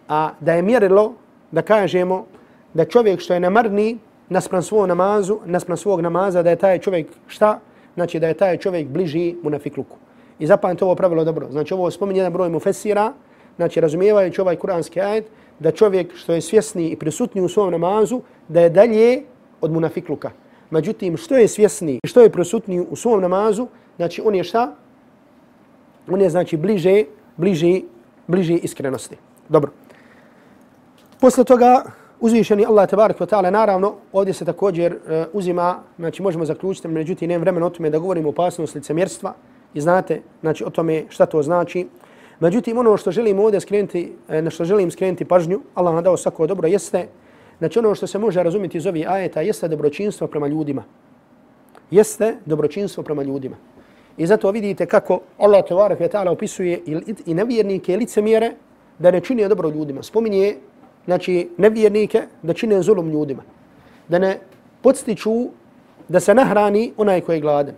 [0.08, 1.14] A da je mjerilo
[1.50, 2.26] da kažemo
[2.74, 7.06] da čovjek što je namarni naspram svog namazu, naspram svog namaza, da je taj čovjek
[7.26, 7.58] šta?
[7.94, 9.99] Znači da je taj čovjek bliži munafikluku.
[10.40, 11.48] I zapamte ovo pravilo dobro.
[11.50, 13.12] Znači ovo spominje jedan broj mufesira,
[13.56, 15.26] znači razumijevajući ovaj kuranski ajet,
[15.58, 19.22] da čovjek što je svjesni i prisutni u svom namazu, da je dalje
[19.60, 20.30] od munafikluka.
[20.70, 24.74] Međutim, što je svjesni i što je prisutni u svom namazu, znači on je šta?
[26.08, 27.04] On je znači bliže,
[27.36, 27.80] bliže,
[28.26, 29.16] bliže iskrenosti.
[29.48, 29.70] Dobro.
[31.20, 31.84] Posle toga
[32.20, 37.28] uzvišeni Allah tabarak wa ta'ala, naravno, ovdje se također uh, uzima, znači možemo zaključiti, međutim,
[37.28, 39.34] nemam vremena o tome da govorimo o opasnosti licemjerstva
[39.74, 41.86] i znate, znači o tome šta to znači.
[42.40, 46.16] Međutim, ono što želim ovdje skrenuti, e, na što želim skrenuti pažnju, Allah nam dao
[46.16, 47.06] svako dobro, jeste,
[47.58, 50.84] znači ono što se može razumjeti iz ovih ajeta, jeste dobročinstvo prema ljudima.
[51.90, 53.56] Jeste dobročinstvo prema ljudima.
[54.16, 56.80] I zato vidite kako Allah tabarak ve ta'ala opisuje
[57.26, 58.52] i nevjernike, i licemjere,
[58.98, 60.02] da ne čini dobro ljudima.
[60.02, 60.56] Spominje
[61.04, 63.42] znači nevjernike da čine zulum ljudima.
[64.08, 64.38] Da ne
[64.82, 65.48] podstiču
[66.08, 67.74] da se nahrani onaj koji je gladan.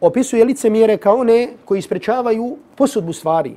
[0.00, 3.54] Opisuje lice mjere kao one koji isprečavaju posudbu stvari.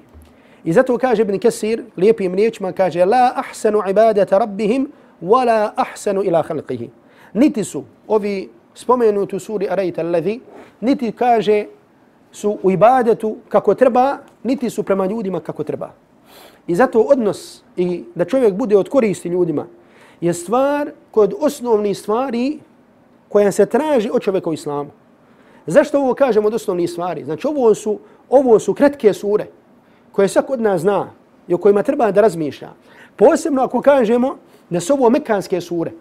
[0.63, 6.23] I zato kaže Ibn Kesir, lijepim riječima, kaže La ahsanu ibadata rabbihim, wa la ahsanu
[6.23, 6.87] ila khalqihi.
[7.33, 10.39] Niti su ovi spomenuti u suri Arajta alladhi,
[10.81, 11.65] niti kaže
[12.31, 15.91] su u ibadetu kako treba, niti su prema ljudima kako treba.
[16.67, 19.67] I zato odnos i da čovjek bude od koristi ljudima
[20.21, 22.59] je stvar kod osnovnih stvari
[23.29, 24.89] koja se traži od čovjeka u islamu.
[25.67, 27.23] Zašto ovo kažemo od osnovnih stvari?
[27.25, 27.99] Znači ovo su,
[28.29, 29.45] ovo su kratke sure
[30.11, 31.09] koje svak od nas zna
[31.47, 32.69] i o kojima treba da razmišlja.
[33.15, 34.35] Posebno ako kažemo
[34.69, 35.91] da su ovo mekanske sure.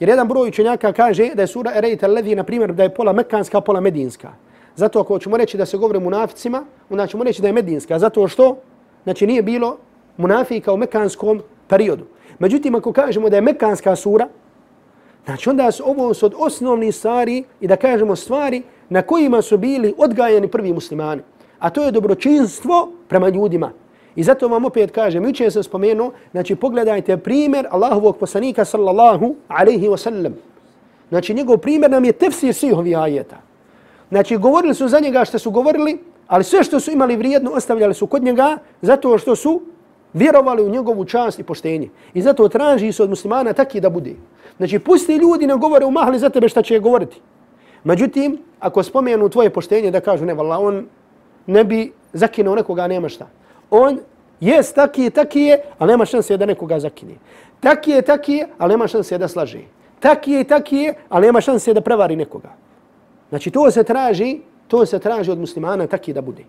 [0.00, 3.12] Jer jedan broj učenjaka kaže da je sura Erejta Levi, na primjer, da je pola
[3.12, 4.32] mekanska, pola medinska.
[4.76, 7.98] Zato ako ćemo reći da se govori munaficima, onda ćemo reći da je medinska.
[7.98, 8.56] Zato što
[9.04, 9.76] znači, nije bilo
[10.16, 12.04] munafika u mekanskom periodu.
[12.38, 14.28] Međutim, ako kažemo da je mekanska sura,
[15.24, 19.58] znači onda su ovo su od osnovnih stvari i da kažemo stvari na kojima su
[19.58, 21.22] bili odgajani prvi muslimani.
[21.58, 23.70] A to je dobročinstvo prema ljudima.
[24.16, 29.88] I zato vam opet kažem, juče sam spomenuo, znači pogledajte primjer Allahovog poslanika sallallahu alaihi
[29.88, 30.34] wa sallam.
[31.08, 33.36] Znači njegov primjer nam je tefsir svih ovih ajeta.
[34.08, 37.94] Znači govorili su za njega što su govorili, ali sve što su imali vrijedno ostavljali
[37.94, 39.62] su kod njega zato što su
[40.12, 41.88] vjerovali u njegovu čast i poštenje.
[42.14, 44.14] I zato traži se od muslimana taki da bude.
[44.56, 47.20] Znači, pusti ljudi ne govore u mahli za tebe šta će govoriti.
[47.84, 50.86] Međutim, ako spomenu tvoje poštenje da kažu ne, vala, on
[51.46, 53.26] ne bi zakinuo nekoga, nema šta.
[53.70, 53.98] On
[54.40, 57.14] jest taki je, taki je, ali nema šanse da nekoga zakine.
[57.60, 59.60] Taki je, taki je, ali nema šanse da slaže.
[60.00, 62.48] Taki je, taki je, ali nema šanse da prevari nekoga.
[63.28, 66.44] Znači, to se traži, to se traži od muslimana taki da bude.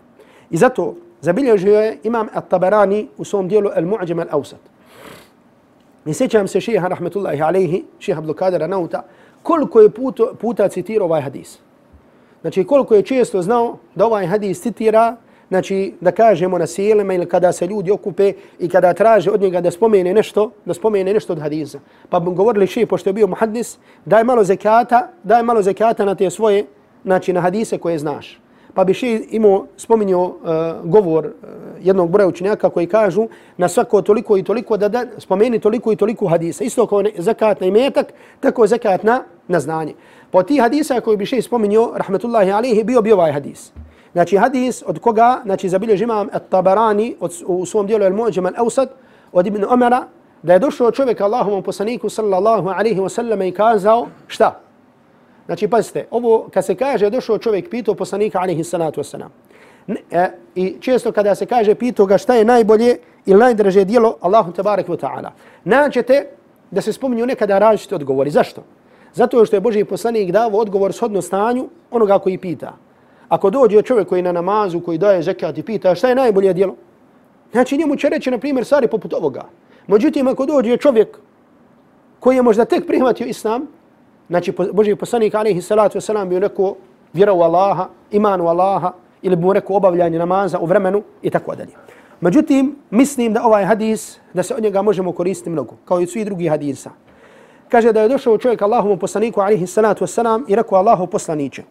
[0.50, 4.62] I zato zabilježio je imam At-Tabarani u svom dijelu Al-Mu'đam Al-Awsat.
[6.06, 9.02] I sjećam se šeha rahmetullahi alaihi, šeha Abdulkadera Nauta,
[9.42, 11.58] koliko je puto, puta citirao ovaj hadis.
[12.40, 15.16] Znači koliko je često znao da ovaj hadis citira,
[15.48, 19.60] znači da kažemo na sjelima ili kada se ljudi okupe i kada traže od njega
[19.60, 21.80] da spomene nešto, da spomene nešto od hadisa.
[22.08, 26.14] Pa bi govorili še, pošto je bio muhaddis, daj malo zekata, daj malo zekata na
[26.14, 26.64] te svoje,
[27.04, 28.41] znači na hadise koje znaš
[28.74, 31.32] pa bi še imao spominjao uh, govor uh,
[31.82, 35.96] jednog broja učenjaka koji kažu na svako toliko i toliko da, da spomeni toliko i
[35.96, 36.64] toliko hadisa.
[36.64, 39.94] Isto kao zakat na imetak, tako zakat na, na znanje.
[40.30, 43.72] Po ti hadisa koji bi še spominjao, rahmetullahi alihi, bio bi ovaj hadis.
[44.12, 47.14] Znači hadis od koga, znači zabiljež imam at-Tabarani
[47.46, 48.88] u svom dijelu al-Mu'đam Al-Ausad
[49.32, 50.06] od Ibn Omara
[50.42, 54.60] da je došao čovjek Allahovom poslaniku sallallahu alaihi wa sallam i kazao šta?
[55.46, 59.28] Znači, pazite, ovo kad se kaže došao čovjek pitao poslanika alaihi salatu wasalam.
[60.10, 64.52] E, I često kada se kaže pitao ga šta je najbolje ili najdraže dijelo Allahu
[64.52, 65.30] tabarak wa ta'ala.
[65.64, 66.26] Naćete
[66.70, 68.30] da se spominju nekada različite odgovori.
[68.30, 68.62] Zašto?
[69.14, 72.72] Zato što je Boži poslanik dao odgovor shodno stanju onoga koji pita.
[73.28, 76.74] Ako dođe čovjek koji na namazu, koji daje zekat i pita šta je najbolje dijelo,
[77.52, 79.44] znači njemu će reći, na primjer, stvari poput ovoga.
[79.86, 81.18] Međutim, ako dođe čovjek
[82.20, 83.66] koji je možda tek prihvatio islam,
[84.32, 86.74] Znači, Boži poslanik alaihi salatu wasalam bi rekao
[87.12, 88.92] vjera u Allaha, iman u Allaha,
[89.22, 91.72] ili bi mu rekao obavljanje namaza u vremenu i tako dalje.
[92.20, 96.24] Međutim, mislim da ovaj hadis, da se od njega možemo koristiti mnogo, kao i svi
[96.24, 96.90] drugi hadisa.
[97.68, 101.62] Kaže da je došao čovjek Allahovom poslaniku alaihi salatu wasalam i rekao Allahov poslaniće.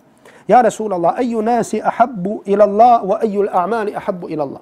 [0.47, 4.61] Ja Rasulallah, ayu nasi ahabbu ila Allah wa ayu al-a'mali ahabbu ila Allah.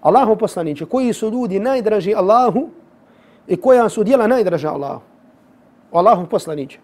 [0.00, 2.68] Allahu poslaniće, koji su ljudi najdraži Allahu
[3.46, 5.00] i koja su djela najdraža Allahu.
[5.92, 6.83] Allahu poslaniće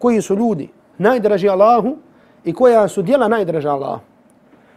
[0.00, 1.96] koji su ljudi najdraži Allahu
[2.44, 4.00] i koja su djela najdraža Allahu.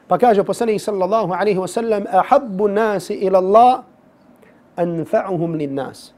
[0.07, 3.79] Pa kaže poslanik sallallahu alaihi wa sallam ahabbu nasi ila Allah
[4.75, 6.13] anfa'uhum lin nas.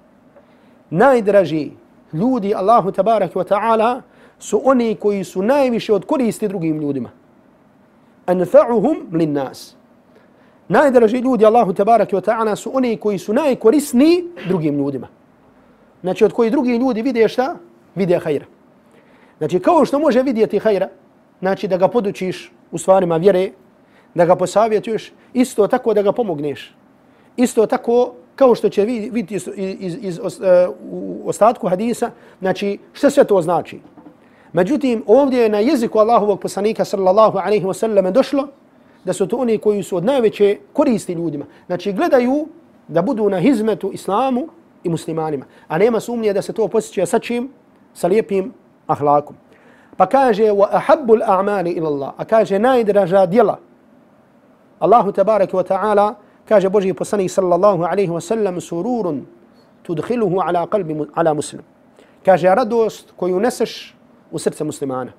[0.89, 1.71] Najdraži
[2.13, 4.01] ljudi Allahu tabarak wa ta'ala
[4.39, 7.09] su oni koji su najviše od koristi drugim ljudima.
[8.27, 9.75] Anfa'uhum lin nas.
[10.67, 15.07] Najdraži ljudi Allahu tabarak wa ta'ala su oni koji su najkorisni drugim ljudima.
[16.01, 17.55] Znači od koji drugi ljudi vide šta?
[17.95, 18.54] Vide hajra.
[19.37, 20.89] Znači, kao što može vidjeti hajra,
[21.39, 23.51] znači da ga podučiš u stvarima vjere,
[24.15, 26.75] da ga posavjetuješ, isto tako da ga pomogneš.
[27.37, 33.09] Isto tako kao što će vidjeti iz, iz, iz, eh, u ostatku hadisa, znači što
[33.09, 33.79] sve to znači.
[34.53, 38.47] Međutim, ovdje je na jeziku Allahovog poslanika sallallahu alaihi wasallam došlo
[39.03, 41.45] da su to oni koji su od najveće koristi ljudima.
[41.67, 42.47] Znači gledaju
[42.87, 44.47] da budu na hizmetu islamu
[44.83, 45.45] i muslimanima.
[45.67, 47.49] A nema sumnje da se to posjeća sa čim?
[47.93, 48.53] Sa lijepim
[48.87, 49.35] ahlakom.
[49.97, 52.11] Pa kaže wa ahabbul a'mali ila Allah.
[52.17, 53.59] A kaže najdraža djela.
[54.79, 56.15] Allahu tabarak wa ta'ala
[56.45, 59.25] kaže Boži poslanik sallallahu alaihi wa sallam sururun
[59.83, 61.61] tudkhiluhu ala qalbi ala muslim.
[62.25, 63.95] Kaže radost koju uneseš
[64.31, 65.11] u srce muslimana.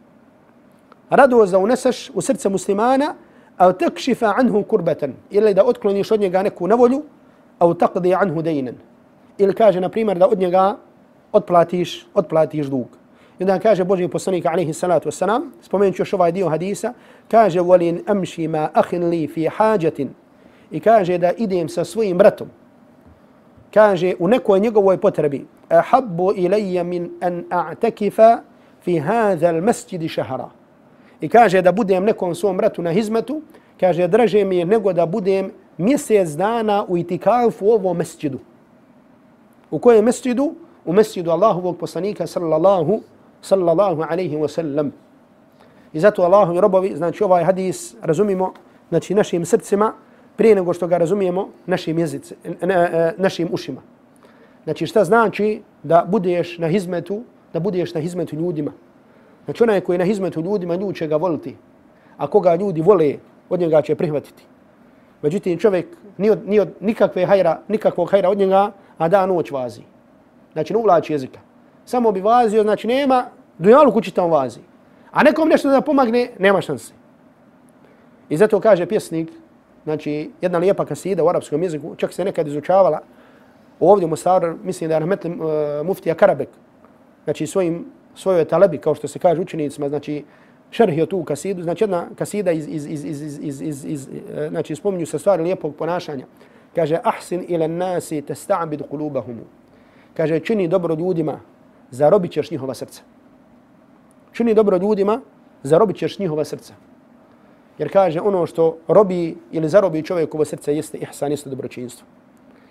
[1.10, 3.14] Radost da uneseš u srce muslimana
[3.58, 7.02] a takšifa anhu kurbatan ili da otkloniš od njega neku nevolju
[7.58, 8.76] a taqdi anhu dejnen.
[9.38, 10.76] Ili kaže, na primjer, da od njega
[11.32, 12.95] otplatiš, otplatiš dug.
[13.38, 16.92] I onda kaže Boži poslanik alaihi salatu wasalam, spomenut još ovaj dio hadisa,
[17.30, 20.10] kaže, volin amši ma ahin li fi hađatin.
[20.70, 22.48] I kaže da idem sa svojim bratom.
[23.74, 28.38] Kaže, u nekoj njegovoj potrebi, ahabbu ilaja min an a'takifa
[28.84, 30.48] fi hadha al masjid shahra.
[31.20, 33.42] I kaže da budem nekom svom bratu na hizmetu,
[33.80, 38.38] kaže, draže mi je nego da budem mjesec dana u itikafu u ovom mesjidu.
[39.70, 40.54] U kojem mesjidu?
[40.84, 43.00] U mesjidu Allahovog poslanika sallallahu,
[43.46, 44.92] sallallahu alaihi wa sallam.
[45.92, 48.52] I zato Allahu i robovi, znači ovaj hadis razumimo
[48.88, 49.92] znači našim srcima
[50.36, 53.80] prije nego što ga razumijemo našim, jezice, na, e, e, našim ušima.
[54.64, 57.22] Znači šta znači da budeš na hizmetu,
[57.52, 58.72] da budeš na hizmetu ljudima.
[59.44, 61.56] Znači onaj koji je na hizmetu ljudima, ljudi će ga voliti.
[62.16, 63.14] A koga ljudi vole,
[63.48, 64.42] od njega će prihvatiti.
[65.22, 65.86] Međutim, čovjek
[66.18, 69.82] ni od, ni od nikakve hajra, nikakvog hajra od njega, a da noć vazi.
[70.52, 71.40] Znači, ne uvlači jezika.
[71.84, 73.24] Samo bi vazio, znači nema,
[73.58, 74.60] dunjalu kući tamo vazi.
[75.10, 76.94] A nekom nešto da pomagne, nema šanse.
[78.28, 79.30] I zato kaže pjesnik,
[79.84, 83.00] znači, jedna lijepa kasida u arapskom jeziku, čak se nekad izučavala,
[83.80, 86.48] ovdje u Mostaru, mislim da je Rahmetli uh, muftija Karabek,
[87.24, 87.84] znači svojim,
[88.14, 90.24] svojoj talebi, kao što se kaže učenicima, znači,
[90.70, 94.48] šerhio tu kasidu, znači jedna kasida iz, iz, iz, iz, iz, iz, iz, iz e,
[94.50, 96.26] znači spominju se stvari lijepog ponašanja.
[96.74, 99.44] Kaže, ahsin ila nasi testa'bid kulubahumu.
[100.14, 101.40] Kaže, čini dobro ljudima,
[101.90, 103.02] zarobit ćeš njihova srca.
[104.36, 105.20] Čini dobro ljudima,
[105.62, 106.74] zarobit ćeš njihova srca.
[107.78, 112.06] Jer kaže, ono što robi ili zarobi čovjekovo srce jeste ihsan, jeste dobročinstvo.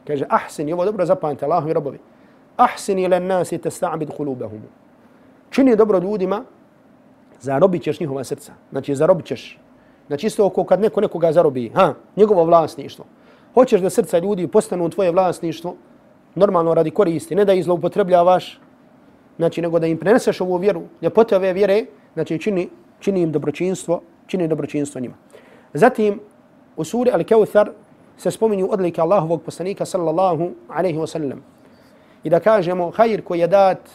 [0.07, 1.99] Kaže, ahsin, i ovo dobro zapamte, Allahovi robovi.
[2.57, 4.09] Ahsin ila nasi testa'bid.
[5.49, 6.43] Čini dobro ljudima,
[7.41, 8.53] zarobit ćeš njihova srca.
[8.71, 9.59] Znači, zarobit ćeš.
[10.07, 13.05] Znači, isto oko kad neko nekoga zarobi, ha, njegovo vlasništvo.
[13.53, 15.75] Hoćeš da srca ljudi postanu tvoje vlasništvo,
[16.35, 18.59] normalno radi koristi, ne da ih zloupotrebljavaš,
[19.37, 22.69] znači, nego da im preneseš ovu vjeru, ljepote ove vjere, znači, čini,
[22.99, 25.15] čini im dobročinstvo, čini dobročinstvo njima.
[25.73, 26.19] Zatim,
[26.77, 27.69] u suri Al-Kawthar
[28.17, 31.43] se spominju odlike Allahovog poslanika, sallallahu alaihi wa sallam.
[32.23, 33.89] I da kažemo, hajr koji je dat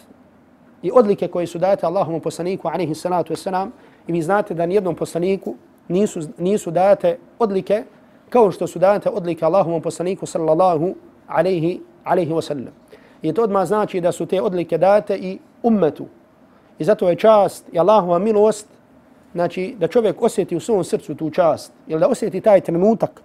[0.82, 3.70] i odlike koje su date Allahovom poslaniku alaihi salatu wasalam
[4.07, 5.55] i vi znate da nijednom poslaniku
[5.88, 7.84] nisu, nisu date odlike
[8.28, 10.95] kao što su date odlike Allahovom poslaniku sallallahu
[11.26, 12.80] alaihi, alaihi wasallam.
[13.23, 16.07] I to odmah znači da su te odlike date i ummetu.
[16.79, 18.66] I zato je čast i Allahova milost
[19.33, 23.23] znači da čovjek osjeti u svom srcu tu čast ili da osjeti taj trenutak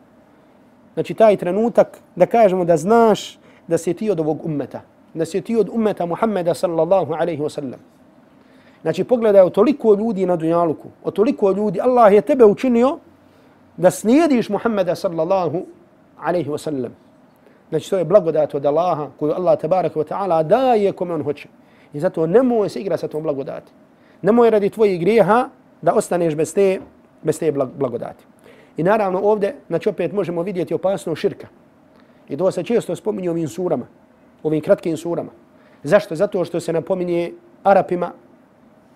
[0.93, 4.81] znači taj trenutak da kažemo da znaš da si ti od ovog ummeta
[5.15, 7.79] da si ti od ummeta Muhammeda sallallahu alaihi wa sallam.
[8.81, 12.97] Znači pogledaj o toliko ljudi na dunjaluku, o toliko ljudi, Allah je tebe učinio
[13.77, 15.65] da slijediš Muhammeda sallallahu
[16.19, 16.95] alaihi wa sallam.
[17.69, 21.47] Znači to je blagodat od Allaha koju Allah tabaraka wa ta'ala daje kome on hoće.
[21.93, 23.71] I zato nemoj se igra sa tom blagodati.
[24.21, 25.49] Nemoj radi tvojih grijeha
[25.81, 26.79] da ostaneš bez te,
[27.23, 28.23] bez te blagodati.
[28.77, 31.47] I naravno ovdje, znači opet možemo vidjeti opasno širka.
[32.29, 33.85] I to se često spominje ovim surama
[34.45, 35.31] ovim kratkim surama.
[35.83, 36.15] Zašto?
[36.15, 38.11] Zato što se napominje Arapima,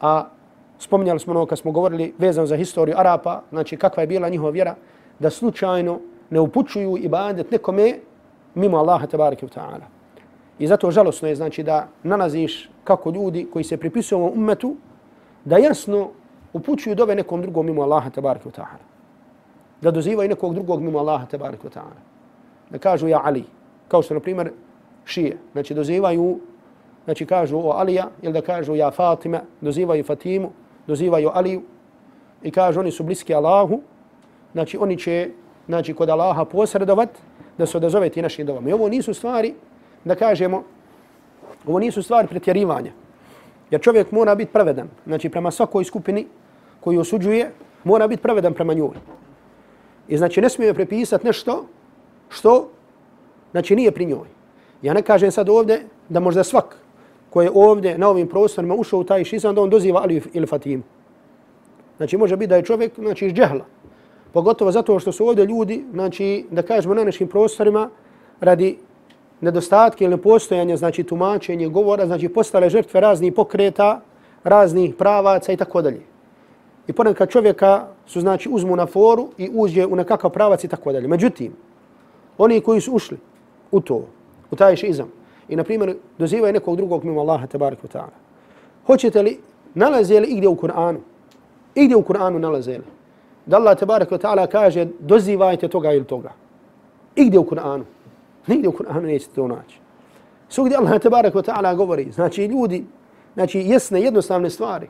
[0.02, 0.26] a
[0.80, 4.52] spominjali smo ono kad smo govorili vezano za historiju Arapa, znači kakva je bila njihova
[4.52, 4.76] vjera,
[5.20, 6.00] da slučajno
[6.30, 8.00] ne upućuju ibadet nekome
[8.56, 9.88] mimo Allaha tabaraka wa ta'ala.
[10.60, 14.76] I zato žalosno je znači da nalaziš kako ljudi koji se pripisuju ovom ummetu
[15.46, 16.10] da jasno
[16.54, 18.84] upućuju dove nekom drugom mimo Allaha tabaraka wa ta'ala.
[19.82, 22.02] Da dozivaju nekog drugog mimo Allaha tabaraka wa ta'ala.
[22.70, 23.44] Da kažu ja Ali.
[23.88, 24.52] Kao što na primjer
[25.06, 25.38] šije.
[25.52, 26.40] Znači dozivaju,
[27.06, 30.52] znači kažu o Alija, ili da kažu ja Fatima, dozivaju Fatimu,
[30.88, 31.62] dozivaju Aliju
[32.44, 33.82] i kažu oni su bliski Allahu,
[34.54, 35.30] znači oni će
[35.68, 37.10] znači, kod Allaha posredovat
[37.60, 38.70] da se odazove ti našim dovama.
[38.70, 39.54] I ovo nisu stvari,
[40.04, 40.64] da kažemo,
[41.68, 42.92] ovo nisu stvari pretjerivanja.
[43.72, 44.88] Jer čovjek mora biti pravedan.
[45.06, 46.28] Znači prema svakoj skupini
[46.80, 47.52] koju osuđuje,
[47.84, 48.96] mora biti pravedan prema njoj.
[50.08, 51.66] I znači ne smije prepisati nešto
[52.30, 52.70] što
[53.52, 54.28] znači nije pri njoj.
[54.82, 56.78] Ja ne kažem sad ovdje da možda svak
[57.30, 60.48] koji je ovdje na ovim prostorima ušao u taj šizam da on doziva Ali ili
[60.48, 60.84] Fatimu.
[61.98, 63.66] Znači može biti da je čovjek znači, iz džehla.
[64.34, 67.90] Pogotovo zato što su ovdje ljudi, znači da kažemo na našim prostorima,
[68.40, 68.78] radi
[69.42, 74.02] nedostatke ili postojanja, znači tumačenje, govora, znači postale žrtve raznih pokreta,
[74.44, 76.02] raznih pravaca i tako dalje.
[76.88, 80.92] I ponekad čovjeka su znači uzmu na foru i uđe u nekakav pravac i tako
[80.92, 81.08] dalje.
[81.08, 81.54] Međutim,
[82.38, 83.18] oni koji su ušli
[83.72, 84.06] u to,
[84.52, 85.12] u taj šizam,
[85.50, 88.16] i na primjer dozivaju nekog drugog mimo Allaha tabaraka ta'ala,
[88.86, 89.40] hoćete li,
[89.74, 90.98] nalaze li igdje u Kur'anu,
[91.76, 92.84] igdje u Kur'anu nalaze li,
[93.50, 96.32] da Allah tabaraka ta'ala kaže dozivajte toga ili toga.
[97.16, 97.84] Igdje u Kur'anu.
[98.48, 99.80] Nigdje u Kur'anu nećete to naći.
[100.50, 102.86] Svugdje Allah tabaraka ta'ala govori, znači ljudi,
[103.34, 104.88] znači jesne jednostavne stvari,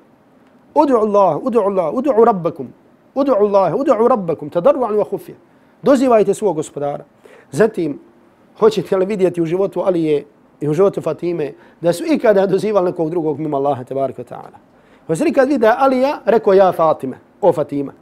[0.76, 2.68] Udu Allah, udu Allah, udu rabbakum.
[3.16, 4.50] Udu Allah, udu rabbakum.
[4.50, 5.36] Tadarru'an wa khufya.
[5.82, 7.04] Dozivajte svog gospodara.
[7.52, 8.00] Zatim,
[8.60, 10.26] hoćete li vidjeti u životu Alije
[10.62, 14.58] i u životu Fatime da su ikada dozivali nekog drugog mimo Allaha tabaraka ta'ala.
[15.08, 17.94] Hoćete li kad vide Alija, rekao ja Fatime, o Fatima.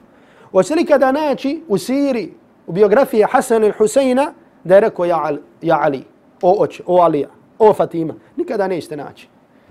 [0.52, 2.34] Hoćete li kada naći u siri,
[2.68, 4.34] u biografiji Hasan il Huseina,
[4.64, 5.32] da je rekao ja,
[5.62, 6.04] ja Ali,
[6.42, 7.30] o oče, o Alija,
[7.60, 8.14] o Fatima.
[8.36, 9.28] Nikada nećete naći.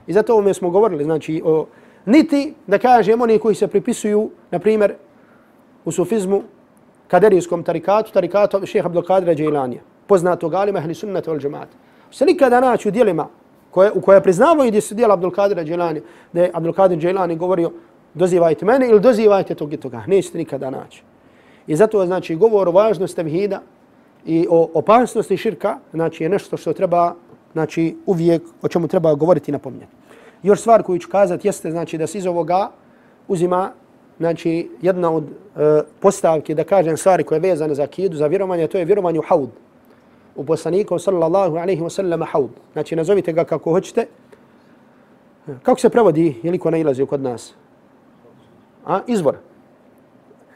[0.07, 1.67] I zato ovome smo govorili, znači, o
[2.07, 4.95] niti da kažemo oni koji se pripisuju, na primjer,
[5.85, 6.43] u sufizmu,
[7.09, 11.77] kaderijskom tarikatu, tarikatu šeha Abdelkadra Džajlanija, poznatog alima ahli sunnata wal džemata.
[12.11, 13.29] Se nikada naći u dijelima
[13.71, 16.03] koje, u koje priznavaju gdje su dijela Abdelkadra Džajlanija,
[16.33, 17.73] da je Abdelkadir Džajlani govorio
[18.17, 20.05] dozivajte mene ili dozivajte tog i toga.
[20.07, 21.03] Nećete nikada naći.
[21.67, 23.61] I zato znači govor o važnosti tevhida
[24.27, 27.15] i o opasnosti širka, znači je nešto što treba,
[27.53, 29.93] znači uvijek o čemu treba govoriti i napominjati.
[30.43, 32.71] Još stvar koju ću kazati jeste znači da se iz ovoga
[33.29, 33.73] uzima
[34.19, 38.67] znači jedna od e, postavke da kažem stvari koje je vezane za akidu, za vjerovanje,
[38.67, 39.51] to je vjerovanje u haud.
[40.37, 42.51] U poslaniku sallallahu alaihi wa sallam haud.
[42.73, 44.07] Znači nazovite ga kako hoćete.
[45.63, 47.55] Kako se prevodi, ili ko nailazi kod nas?
[48.87, 49.37] A, izvor.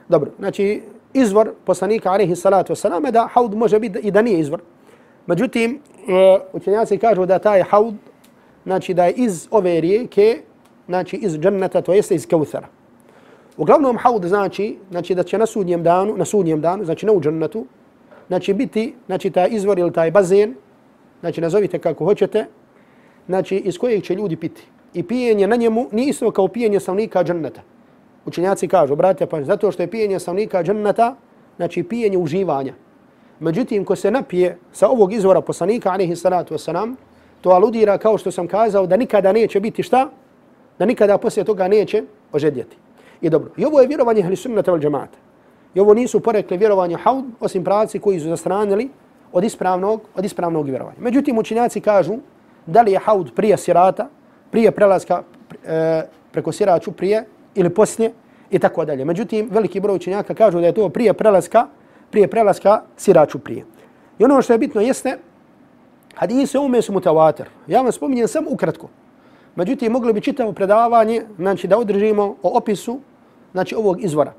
[0.09, 4.61] Dobro, znači izvor poslanika alaihi salatu wasalam da haud može biti i da nije izvor.
[5.27, 7.95] Međutim, e, učenjaci kažu da taj haud
[8.65, 10.43] znači da je iz ove rijeke,
[10.87, 12.69] znači iz dženneta, to jeste iz kauthara.
[13.57, 17.21] Uglavnom haud znači, znači da će na sudnjem danu, na sudnjem danu, znači na u
[17.21, 17.67] džennetu,
[18.29, 20.55] znači biti, znači taj izvor ili taj bazen,
[21.21, 22.47] znači nazovite kako hoćete,
[23.27, 24.63] znači iz kojeg će ljudi piti.
[24.95, 27.63] I pijenje na njemu nije isto kao pijenje stavnika dženneta.
[28.27, 31.17] Učenjaci kažu, brate, pa zato što je pijenje stanovnika dženneta,
[31.57, 32.75] znači pijenje uživanja.
[33.41, 36.95] Međutim, ko se napije sa ovog izvora poslanika, alaihi salatu wasalam,
[37.41, 40.09] to aludira kao što sam kazao da nikada neće biti šta?
[40.79, 42.03] Da nikada poslije toga neće
[42.33, 42.77] ožedjeti.
[43.21, 45.19] I dobro, i ovo je vjerovanje ahli sunnata wal džamata.
[45.75, 48.89] I ovo nisu porekli vjerovanje haud, osim pravci koji su zastranili
[49.33, 50.97] od ispravnog, od ispravnog vjerovanja.
[51.01, 52.15] Međutim, učinjaci kažu
[52.67, 54.09] da li je haud prije sirata,
[54.51, 55.23] prije prelaska
[55.65, 56.03] e,
[56.33, 57.25] preko siraču prije
[57.55, 58.13] ili poslije
[58.51, 59.05] i tako dalje.
[59.05, 61.67] Međutim, veliki broj učenjaka kažu da je to prije prelaska,
[62.11, 63.65] prije prelaska siraču prije.
[64.19, 65.19] I ono što je bitno jeste
[66.15, 67.45] Hadise ume su mutawatir.
[67.67, 68.89] Ja vam spominjem samo ukratko.
[69.57, 72.99] Međutim, mogli bi čitavo predavanje znači, da održimo o opisu
[73.53, 74.33] znači, ovog izvora.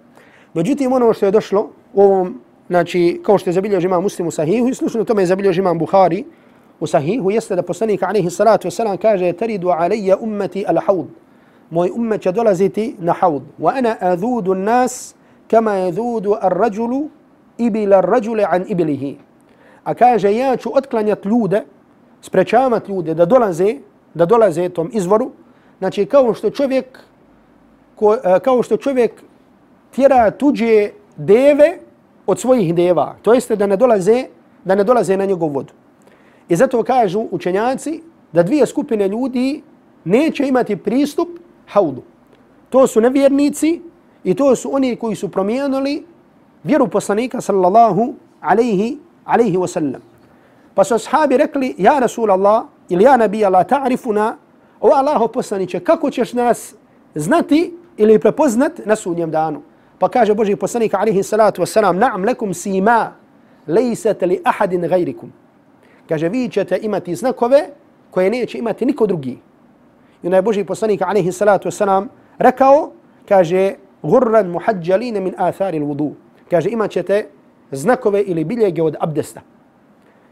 [0.54, 4.32] Međutim, ono što je došlo u ovom, znači, kao što je zabilježi imam muslim u
[4.32, 6.26] sahihu, i slušno tome je zabilježi imam Buhari
[6.80, 11.08] u sahihu, jeste da poslanik alaihi salatu wasalam kaže teridu alaija ummeti al haud.
[11.72, 13.44] Moj ummet će dolaziti na haud.
[13.60, 15.16] Wa ana azudu nas
[15.48, 17.10] kama adhudu ar rajulu
[17.58, 19.18] ibila ar rajule an ibilihi
[19.84, 21.64] a kaže ja ću otklanjati ljude,
[22.22, 23.76] sprečavati ljude da dolaze,
[24.14, 25.32] da dolaze tom izvoru,
[25.80, 27.00] znači kao što čovjek
[27.96, 29.24] ko, e, kao što čovjek
[29.96, 31.78] tjera tuđe deve
[32.28, 34.26] od svojih deva, to jeste da ne dolaze,
[34.66, 35.74] da ne dolaze na njegov vodu.
[36.50, 38.02] I zato kažu učenjaci
[38.34, 39.62] da dvije skupine ljudi
[40.04, 41.30] neće imati pristup
[41.72, 42.02] haudu.
[42.70, 43.82] To su nevjernici
[44.24, 46.06] i to su oni koji su promijenili
[46.64, 50.00] vjeru poslanika sallallahu alaihi alaihi wasallam.
[50.76, 54.36] Pa su ashabi rekli, ja Rasul Allah, ili ja Nabi Allah, ta'rifuna,
[54.80, 56.76] o Allaho poslaniće, kako ćeš nas
[57.16, 59.62] znati ili prepoznat na sudnjem danu?
[60.00, 63.14] Pa kaže Boži poslanik, alaihi salatu wasalam, na'am lekum sima,
[63.68, 65.32] lejsete li ahadin gajrikum.
[66.10, 67.70] Kaže, vi ćete imati znakove
[68.12, 69.38] koje neće imati niko drugi.
[70.24, 72.92] Je Boži poslanik, alaihi salatu wa sallam, rekao,
[73.28, 76.12] kaže, gurran muhađaline min athari l-vudu.
[76.50, 77.28] Kaže, imat ćete
[77.72, 79.42] znakove ili biljege od abdesta.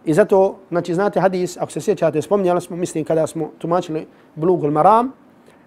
[0.06, 4.72] I zato, znači, znate hadis, ako se sjećate, spomnjali smo, mislim, kada smo tumačili blugul
[4.72, 5.12] maram,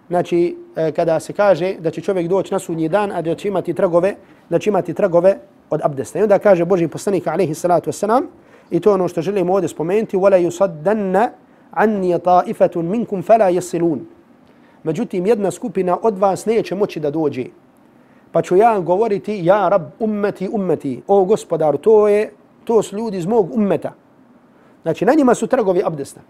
[0.08, 3.48] znači, e, kada se kaže da će čovjek doći na sudnji dan, a da će
[3.48, 4.14] imati tragove,
[4.50, 5.38] da će imati tragove
[5.70, 6.18] od abdesta.
[6.18, 8.26] I onda kaže Boži poslanik, alaihi salatu wasalam,
[8.72, 10.16] I to ono što želimo ovdje spomenuti.
[10.16, 11.28] وَلَا يُصَدَّنَّ
[11.73, 13.99] عَنِّي طَائِفَةٌ مِنْكُمْ فَلَا يَسِلُونَ
[14.83, 17.45] Međutim, jedna skupina od vas neće moći da dođe.
[18.31, 21.01] Pa ću ja govoriti, ja rab ummeti, ummeti.
[21.07, 22.31] O gospodaru, to je,
[22.63, 23.93] to su ljudi iz mog ummeta.
[24.81, 26.21] Znači, na njima su trgovi abdesta.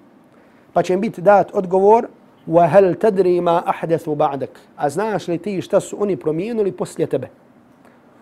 [0.74, 2.08] Pa će im biti dat odgovor,
[2.48, 7.30] وَهَلْ تَدْرِي مَا أَحْدَثُ بَعْدَكَ A znaš li ti šta su oni promijenili poslije tebe?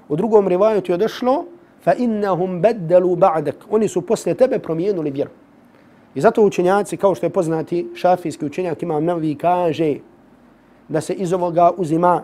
[0.09, 1.45] U drugom rivajetu je došlo,
[1.86, 5.29] فَإِنَّهُمْ بَدَّلُوا بَعْدَكَ Oni su poslije tebe promijenili vjeru.
[6.14, 9.96] I zato učenjaci, kao što je poznati šafijski učenjak, imam navi, kaže
[10.88, 12.22] da se iz ovoga uzima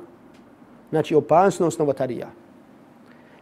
[0.90, 2.26] znači opasnost novotarija.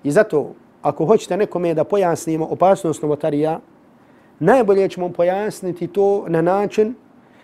[0.04, 3.60] I zato, ako hoćete nekome da pojasnimo opasnost novotarija,
[4.38, 6.94] najbolje ćemo pojasniti to na način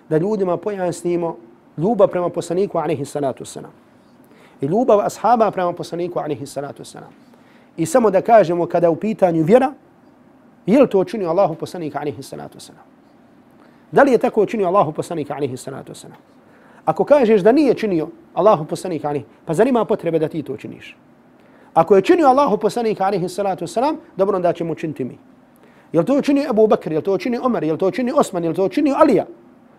[0.09, 1.37] da ljudima pojasnimo
[1.77, 3.73] ljubav prema poslaniku alaihi salatu wasalam.
[4.61, 7.13] I ljubav ashaba prema poslaniku alaihi salatu wasalam.
[7.77, 9.73] I samo da kažemo kada u pitanju vjera,
[10.67, 12.85] je li to učinio Allahu poslanika alaihi salatu wasalam?
[13.93, 16.21] Da li je tako učinio Allahu poslanika alaihi salatu wasalam?
[16.85, 20.97] Ako kažeš da nije činio Allahu poslanika alaihi, pa zanima potrebe da ti to učiniš?
[21.75, 25.19] Ako je činio Allahu poslanika alaihi salatu wasalam, dobro onda ćemo učiniti mi.
[25.93, 28.65] Je to učinio Abu Bakr, je to učinio Omer, je to učinio Osman, je to
[28.65, 29.27] učinio Alija?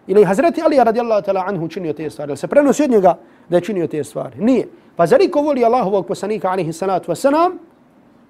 [0.07, 2.37] Ili Hazreti Ali radijallahu ta'ala anhu činio te stvari?
[2.37, 3.17] Se prenosi od njega
[3.49, 4.35] da je činio te stvari?
[4.39, 4.67] Nije.
[4.95, 7.57] Pa zar iko voli Allahovog poslanika alaihi salatu wasalam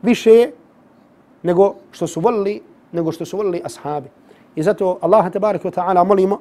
[0.01, 0.51] više
[1.43, 2.61] nego što su volili,
[2.91, 4.09] nego što su volili ashabi.
[4.55, 6.39] I zato Allaha tabaraka wa ta'ala molimo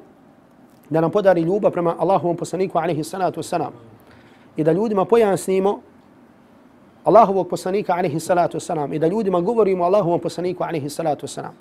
[0.89, 3.71] da nam podari ljubav prema Allahovom poslaniku alaihi salatu wasalam
[4.55, 5.81] i da ljudima pojasnimo
[7.03, 11.53] Allahovog poslanika alaihi salatu wasalam i da ljudima govorimo Allahovom poslaniku alaihi salatu wasalam.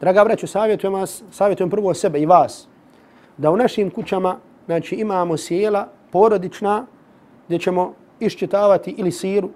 [0.00, 2.68] Draga braću, savjetujem vas, savjetujem prvo sebe i vas,
[3.36, 4.36] da u našim kućama
[4.66, 6.86] znači, imamo sjela porodična
[7.46, 9.48] gdje ćemo iščitavati ili siru,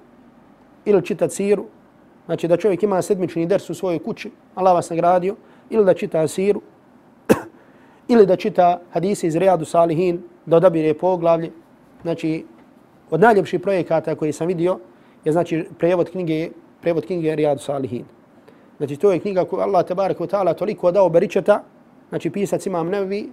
[0.84, 1.64] ili čitati siru,
[2.28, 5.36] znači da čovjek ima sedmični ders u svojoj kući, Allah vas nagradio,
[5.70, 6.60] ili da čita siru,
[8.12, 11.50] ili da čita hadise iz Rijadu Salihin, da odabire poglavlje.
[12.02, 12.44] Znači,
[13.10, 14.78] od najljepših projekata koji sam vidio
[15.24, 16.50] je znači prevod knjige,
[16.80, 18.04] prevod knjige Rijadu Salihin.
[18.76, 21.62] Znači, to je knjiga koju Allah tabarak wa ta'ala toliko dao beričeta,
[22.08, 23.30] znači pisac imam nevi,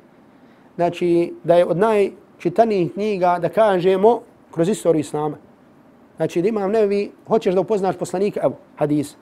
[0.75, 4.21] znači da je od najčitanijih knjiga da kažemo
[4.51, 5.37] kroz istoriju Islama.
[6.17, 9.15] Znači da imam nevi, hoćeš da upoznaš poslanika, evo, hadis,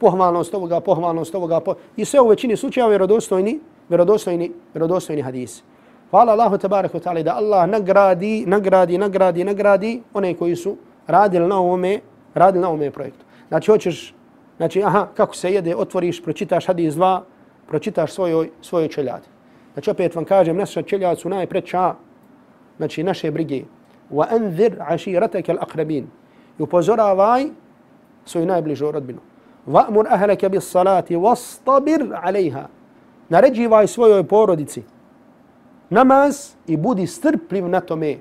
[0.00, 1.74] pohvalnost ovoga, pohvalnost ovoga, po...
[1.96, 5.62] i sve u većini slučajeva vjerodostojni, vjerodostojni, vjerodostojni hadis.
[6.10, 10.76] Hvala Allahu tabaraka wa ta'ala da Allah nagradi, nagradi, nagradi, nagradi one koji su
[11.06, 12.00] radili na ovome,
[12.34, 13.24] radili na ovome projektu.
[13.48, 14.14] Znači hoćeš,
[14.56, 17.22] znači aha, kako se jede, otvoriš, pročitaš hadis dva,
[17.68, 19.26] pročitaš svojoj, svojoj čeljadi.
[19.72, 21.94] Znači opet vam kažem, naša čeljad su najpreća,
[22.76, 23.62] znači naše brige.
[24.10, 25.54] Wa anzir aširataka.
[26.60, 27.46] I upozoravaj
[28.24, 29.20] svoju najbližu rodbinu.
[29.66, 32.66] Va'mur ahleke bis salati wastabir alejha.
[33.28, 34.82] Naređivaj svojoj porodici
[35.90, 38.16] namaz i budi strpljiv na tome.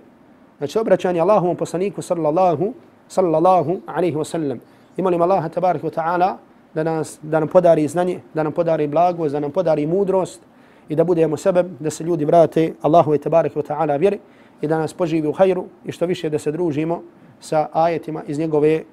[0.58, 2.74] Znači obraćanje Allahovom poslaniku sallallahu
[3.08, 4.60] sallallahu alaihi wa sallam.
[4.98, 6.38] I molim Allaha tabarik wa ta'ala
[6.74, 10.42] da, nas, da nam podari znanje, da nam podari blago, da nam podari mudrost
[10.90, 14.20] i da budemo sebeb da se ljudi vrate Allahu tabaraka wa ta'ala vjeri
[14.62, 17.02] i da nas poživi u hajru i što više da se družimo
[17.40, 18.84] sa ajetima iz njegove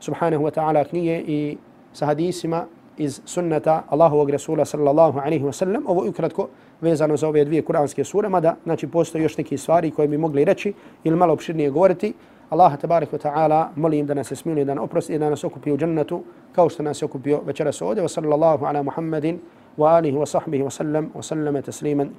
[0.00, 1.56] subhanahu wa ta'ala knjige i
[1.92, 2.64] sa hadisima
[2.98, 5.84] iz sunnata Allahovog Rasula sallallahu alaihi wa sallam.
[5.86, 6.48] Ovo je ukratko
[6.80, 10.44] vezano za ove dvije kuranske sure, mada znači, postoje još neke stvari koje bi mogli
[10.44, 10.72] reći
[11.04, 12.14] ili malo opširnije govoriti.
[12.50, 15.44] Allah tabarik wa ta'ala molim da nas se smili, da nas oprosti i da nas
[15.44, 18.04] okupi u džennetu kao što nas je okupio večeras ovdje.
[18.04, 19.40] Wa sallallahu ala Muhammedin
[19.78, 22.10] wa alihi wa sahbihi wa sallam wa sallama tasliman